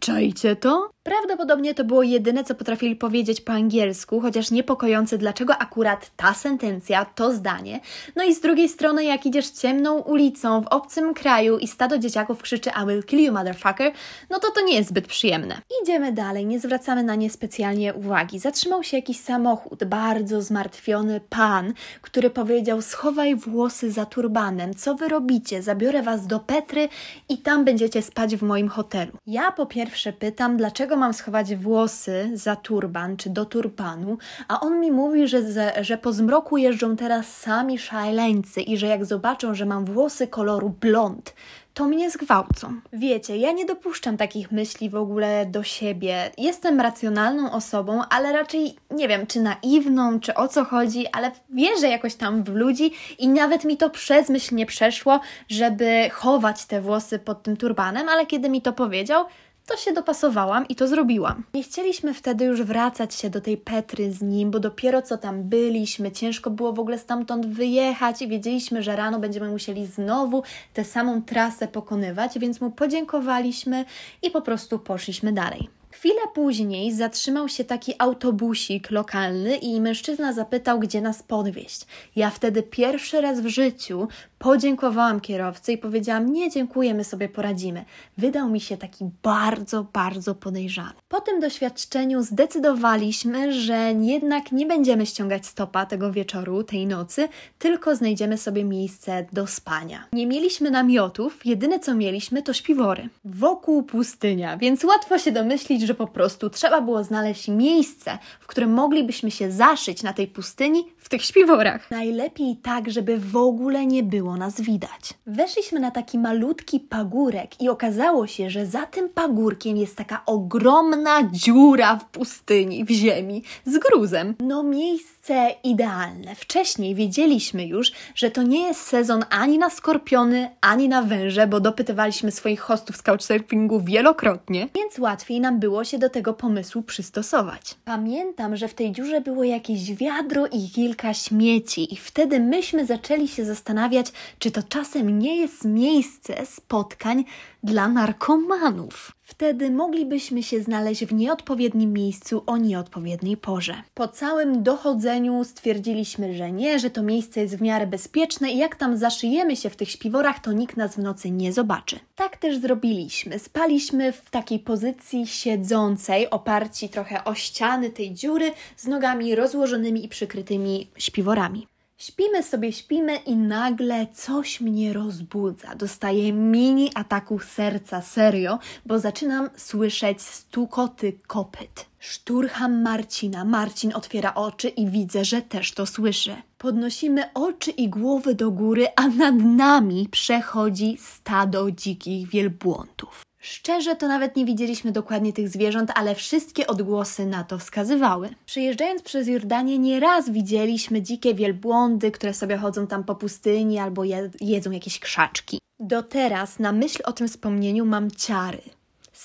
[0.00, 0.95] Czajcie to?
[1.06, 7.04] Prawdopodobnie to było jedyne, co potrafili powiedzieć po angielsku, chociaż niepokojące, dlaczego akurat ta sentencja,
[7.04, 7.80] to zdanie.
[8.16, 12.42] No i z drugiej strony, jak idziesz ciemną ulicą w obcym kraju i stado dzieciaków
[12.42, 13.92] krzyczy I will kill you, motherfucker,
[14.30, 15.60] no to to nie jest zbyt przyjemne.
[15.82, 18.38] Idziemy dalej, nie zwracamy na nie specjalnie uwagi.
[18.38, 25.08] Zatrzymał się jakiś samochód, bardzo zmartwiony pan, który powiedział: Schowaj włosy za turbanem, co wy
[25.08, 25.62] robicie?
[25.62, 26.88] Zabiorę was do Petry
[27.28, 29.12] i tam będziecie spać w moim hotelu.
[29.26, 34.80] Ja po pierwsze pytam, dlaczego mam schować włosy za turban czy do turbanu, a on
[34.80, 35.42] mi mówi, że,
[35.80, 40.70] że po zmroku jeżdżą teraz sami szaleńcy i że jak zobaczą, że mam włosy koloru
[40.80, 41.34] blond,
[41.76, 42.80] to mnie zgwałcą.
[42.92, 46.30] Wiecie, ja nie dopuszczam takich myśli w ogóle do siebie.
[46.38, 51.88] Jestem racjonalną osobą, ale raczej nie wiem, czy naiwną, czy o co chodzi, ale wierzę
[51.88, 56.80] jakoś tam w ludzi i nawet mi to przez myśl nie przeszło, żeby chować te
[56.80, 59.24] włosy pod tym turbanem, ale kiedy mi to powiedział,
[59.66, 61.44] to się dopasowałam i to zrobiłam.
[61.54, 65.42] Nie chcieliśmy wtedy już wracać się do tej Petry z nim, bo dopiero co tam
[65.42, 70.42] byliśmy, ciężko było w ogóle stamtąd wyjechać i wiedzieliśmy, że rano będziemy musieli znowu
[70.74, 73.84] tę samą trasę pokonywać, więc mu podziękowaliśmy
[74.22, 75.75] i po prostu poszliśmy dalej.
[75.96, 81.86] Chwilę później zatrzymał się taki autobusik lokalny i mężczyzna zapytał, gdzie nas podwieźć.
[82.16, 84.08] Ja wtedy pierwszy raz w życiu
[84.38, 87.84] podziękowałam kierowcy i powiedziałam: Nie, dziękuję, my sobie poradzimy.
[88.18, 90.92] Wydał mi się taki bardzo, bardzo podejrzany.
[91.08, 97.28] Po tym doświadczeniu zdecydowaliśmy, że jednak nie będziemy ściągać stopa tego wieczoru, tej nocy,
[97.58, 100.04] tylko znajdziemy sobie miejsce do spania.
[100.12, 103.08] Nie mieliśmy namiotów, jedyne co mieliśmy to śpiwory.
[103.24, 108.72] Wokół pustynia, więc łatwo się domyślić, że po prostu trzeba było znaleźć miejsce, w którym
[108.72, 111.90] moglibyśmy się zaszyć na tej pustyni w tych śpiworach.
[111.90, 115.14] Najlepiej tak, żeby w ogóle nie było nas widać.
[115.26, 120.95] Weszliśmy na taki malutki pagórek i okazało się, że za tym pagórkiem jest taka ogromna
[121.32, 124.34] dziura w pustyni, w ziemi, z gruzem.
[124.40, 125.15] No miejsce
[125.64, 126.34] idealne.
[126.34, 131.60] Wcześniej wiedzieliśmy już, że to nie jest sezon ani na skorpiony, ani na węże, bo
[131.60, 137.74] dopytywaliśmy swoich hostów z couchsurfingu wielokrotnie, więc łatwiej nam było się do tego pomysłu przystosować.
[137.84, 143.28] Pamiętam, że w tej dziurze było jakieś wiadro i kilka śmieci i wtedy myśmy zaczęli
[143.28, 147.24] się zastanawiać, czy to czasem nie jest miejsce spotkań
[147.62, 149.12] dla narkomanów.
[149.22, 153.74] Wtedy moglibyśmy się znaleźć w nieodpowiednim miejscu o nieodpowiedniej porze.
[153.94, 158.76] Po całym dochodzeniu stwierdziliśmy, że nie, że to miejsce jest w miarę bezpieczne i jak
[158.76, 161.98] tam zaszyjemy się w tych śpiworach, to nikt nas w nocy nie zobaczy.
[162.14, 163.38] Tak też zrobiliśmy.
[163.38, 170.08] Spaliśmy w takiej pozycji siedzącej, oparci trochę o ściany tej dziury, z nogami rozłożonymi i
[170.08, 171.66] przykrytymi śpiworami.
[171.98, 175.74] Śpimy sobie, śpimy i nagle coś mnie rozbudza.
[175.74, 181.86] Dostaję mini ataku serca, serio, bo zaczynam słyszeć stukoty kopyt.
[181.98, 183.44] Szturcham Marcina.
[183.44, 186.36] Marcin otwiera oczy i widzę, że też to słyszy.
[186.58, 193.22] Podnosimy oczy i głowy do góry, a nad nami przechodzi stado dzikich wielbłądów.
[193.48, 198.28] Szczerze to nawet nie widzieliśmy dokładnie tych zwierząt, ale wszystkie odgłosy na to wskazywały.
[198.46, 204.02] Przejeżdżając przez Jordanię nieraz widzieliśmy dzikie wielbłądy, które sobie chodzą tam po pustyni albo
[204.40, 205.58] jedzą jakieś krzaczki.
[205.80, 208.62] Do teraz na myśl o tym wspomnieniu mam ciary.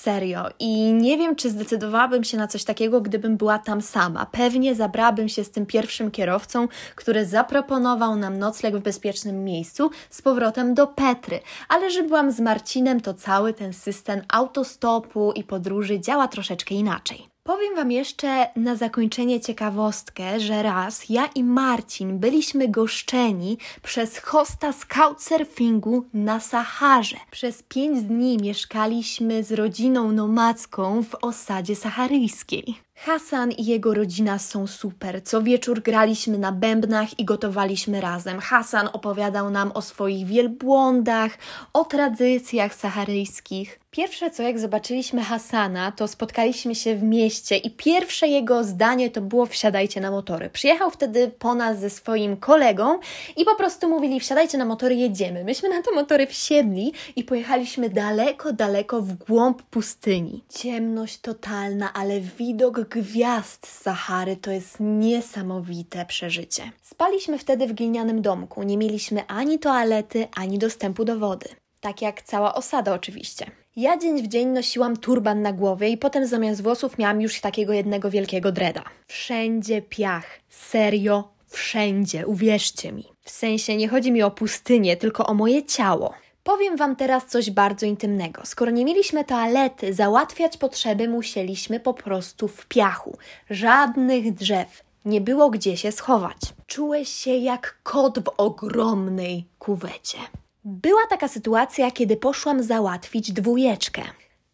[0.02, 0.46] Serio.
[0.60, 4.26] I nie wiem, czy zdecydowałabym się na coś takiego, gdybym była tam sama.
[4.26, 10.22] Pewnie zabrałabym się z tym pierwszym kierowcą, który zaproponował nam nocleg w bezpiecznym miejscu z
[10.22, 11.40] powrotem do Petry.
[11.70, 17.31] Ale że byłam z Marcinem, to cały ten system autostopu i podróży działa troszeczkę inaczej.
[17.44, 24.74] Powiem Wam jeszcze na zakończenie ciekawostkę, że raz ja i Marcin byliśmy goszczeni przez hosta
[25.20, 27.18] Surfingu na Saharze.
[27.32, 32.76] Przez pięć dni mieszkaliśmy z rodziną nomadzką w osadzie saharyjskiej.
[33.06, 35.24] Hasan i jego rodzina są super.
[35.24, 38.40] Co wieczór graliśmy na bębnach i gotowaliśmy razem.
[38.40, 41.32] Hasan opowiadał nam o swoich wielbłądach,
[41.74, 43.82] o tradycjach saharyjskich.
[43.92, 49.22] Pierwsze co jak zobaczyliśmy Hasana, to spotkaliśmy się w mieście i pierwsze jego zdanie to
[49.22, 50.50] było wsiadajcie na motory.
[50.50, 53.00] Przyjechał wtedy po nas ze swoim kolegą
[53.38, 55.44] i po prostu mówili wsiadajcie na motory, jedziemy.
[55.44, 60.44] Myśmy na te motory wsiedli i pojechaliśmy daleko, daleko w głąb pustyni.
[60.50, 66.72] Ciemność totalna, ale widok gwiazd z Sahary to jest niesamowite przeżycie.
[66.82, 71.50] Spaliśmy wtedy w glinianym domku, nie mieliśmy ani toalety, ani dostępu do wody.
[71.82, 73.46] Tak jak cała osada oczywiście.
[73.76, 77.74] Ja dzień w dzień nosiłam turban na głowie i potem zamiast włosów miałam już takiego
[77.74, 78.84] jednego wielkiego dreda.
[79.08, 80.40] Wszędzie piach.
[80.50, 83.06] Serio, wszędzie, uwierzcie mi.
[83.22, 86.14] W sensie nie chodzi mi o pustynię, tylko o moje ciało.
[86.44, 88.42] Powiem Wam teraz coś bardzo intymnego.
[88.46, 93.18] Skoro nie mieliśmy toalety, załatwiać potrzeby musieliśmy po prostu w piachu.
[93.50, 94.84] Żadnych drzew.
[95.06, 96.38] Nie było gdzie się schować.
[96.68, 100.18] Czułeś się jak kot w ogromnej kuwecie.
[100.66, 104.02] Była taka sytuacja, kiedy poszłam załatwić dwójeczkę.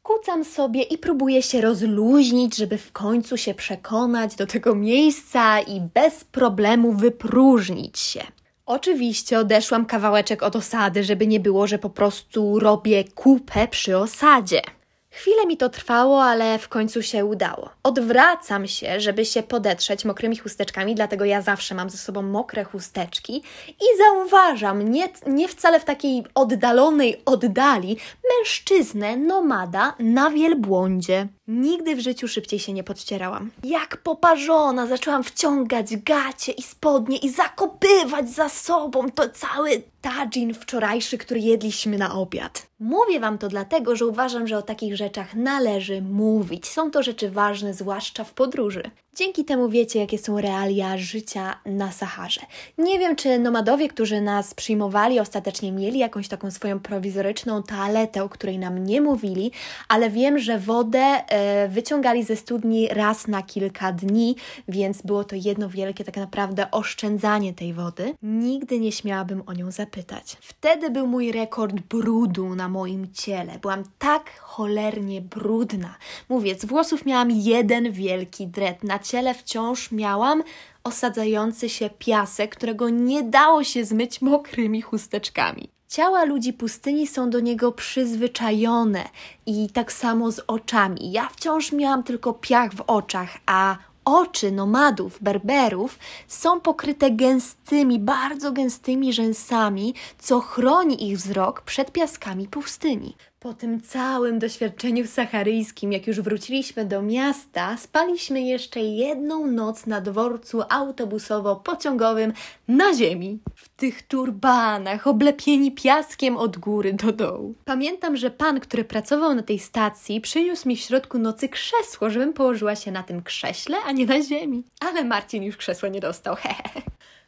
[0.03, 5.81] Kucam sobie i próbuję się rozluźnić, żeby w końcu się przekonać do tego miejsca i
[5.81, 8.23] bez problemu wypróżnić się.
[8.67, 14.61] Oczywiście odeszłam kawałeczek od osady, żeby nie było, że po prostu robię kupę przy osadzie.
[15.09, 17.69] Chwilę mi to trwało, ale w końcu się udało.
[17.83, 23.43] Odwracam się, żeby się podetrzeć mokrymi chusteczkami, dlatego ja zawsze mam ze sobą mokre chusteczki
[23.69, 27.97] i zauważam, nie, nie wcale w takiej oddalonej oddali,
[28.37, 31.27] mężczyznę, nomada na wielbłądzie.
[31.47, 33.51] Nigdy w życiu szybciej się nie podcierałam.
[33.63, 41.17] Jak poparzona zaczęłam wciągać gacie i spodnie i zakopywać za sobą to cały tadżin wczorajszy,
[41.17, 42.67] który jedliśmy na obiad.
[42.79, 46.67] Mówię Wam to dlatego, że uważam, że o takich rzeczach należy mówić.
[46.67, 48.83] Są to rzeczy ważne, zwłaszcza w podróży.
[49.17, 52.41] Dzięki temu wiecie, jakie są realia życia na Saharze.
[52.77, 58.29] Nie wiem, czy nomadowie, którzy nas przyjmowali, ostatecznie mieli jakąś taką swoją prowizoryczną toaletę, o
[58.29, 59.51] której nam nie mówili,
[59.87, 61.23] ale wiem, że wodę e,
[61.69, 64.35] wyciągali ze studni raz na kilka dni,
[64.67, 68.15] więc było to jedno wielkie tak naprawdę oszczędzanie tej wody.
[68.21, 70.37] Nigdy nie śmiałabym o nią zapytać.
[70.41, 73.59] Wtedy był mój rekord brudu na moim ciele.
[73.59, 75.95] Byłam tak cholernie brudna.
[76.29, 78.83] Mówię, z włosów miałam jeden wielki dret.
[78.83, 80.43] Na ciele wciąż miałam
[80.83, 85.76] osadzający się piasek, którego nie dało się zmyć mokrymi chusteczkami.
[85.87, 89.03] Ciała ludzi pustyni są do niego przyzwyczajone
[89.45, 91.11] i tak samo z oczami.
[91.11, 98.51] Ja wciąż miałam tylko piach w oczach, a oczy nomadów, berberów są pokryte gęstymi, bardzo
[98.51, 103.15] gęstymi rzęsami, co chroni ich wzrok przed piaskami pustyni.
[103.39, 110.01] Po tym całym doświadczeniu saharyjskim, jak już wróciliśmy do miasta, spaliśmy jeszcze jedną noc na
[110.01, 112.33] dworcu autobusowo-pociągowym
[112.67, 113.39] na ziemi.
[113.77, 117.55] Tych turbanach, oblepieni piaskiem od góry do dołu.
[117.65, 122.33] Pamiętam, że pan, który pracował na tej stacji, przyniósł mi w środku nocy krzesło, żebym
[122.33, 124.63] położyła się na tym krześle, a nie na ziemi.
[124.79, 126.81] Ale Marcin już krzesło nie dostał, hehe.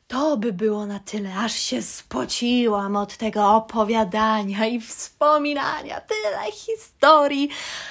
[0.10, 6.02] To by było na tyle, aż się spociłam od tego opowiadania i wspominania.
[6.02, 7.50] Tyle historii,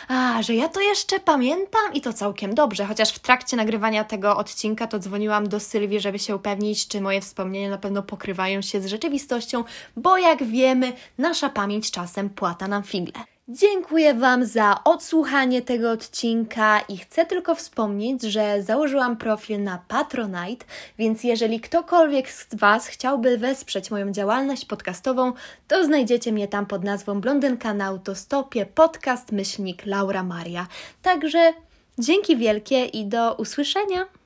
[0.08, 2.86] a że ja to jeszcze pamiętam i to całkiem dobrze.
[2.86, 7.20] Chociaż w trakcie nagrywania tego odcinka to dzwoniłam do Sylwii, żeby się upewnić, czy moje
[7.20, 9.64] wspomnienia na pewno pokrywają się z rzeczywistością,
[9.96, 13.37] bo jak wiemy, nasza pamięć czasem płata nam figle.
[13.50, 20.66] Dziękuję Wam za odsłuchanie tego odcinka i chcę tylko wspomnieć, że założyłam profil na Patronite,
[20.98, 25.32] więc jeżeli ktokolwiek z Was chciałby wesprzeć moją działalność podcastową,
[25.68, 30.66] to znajdziecie mnie tam pod nazwą Blondynka na autostopie, podcast myślnik Laura Maria.
[31.02, 31.52] Także
[31.98, 34.08] dzięki wielkie i do usłyszenia!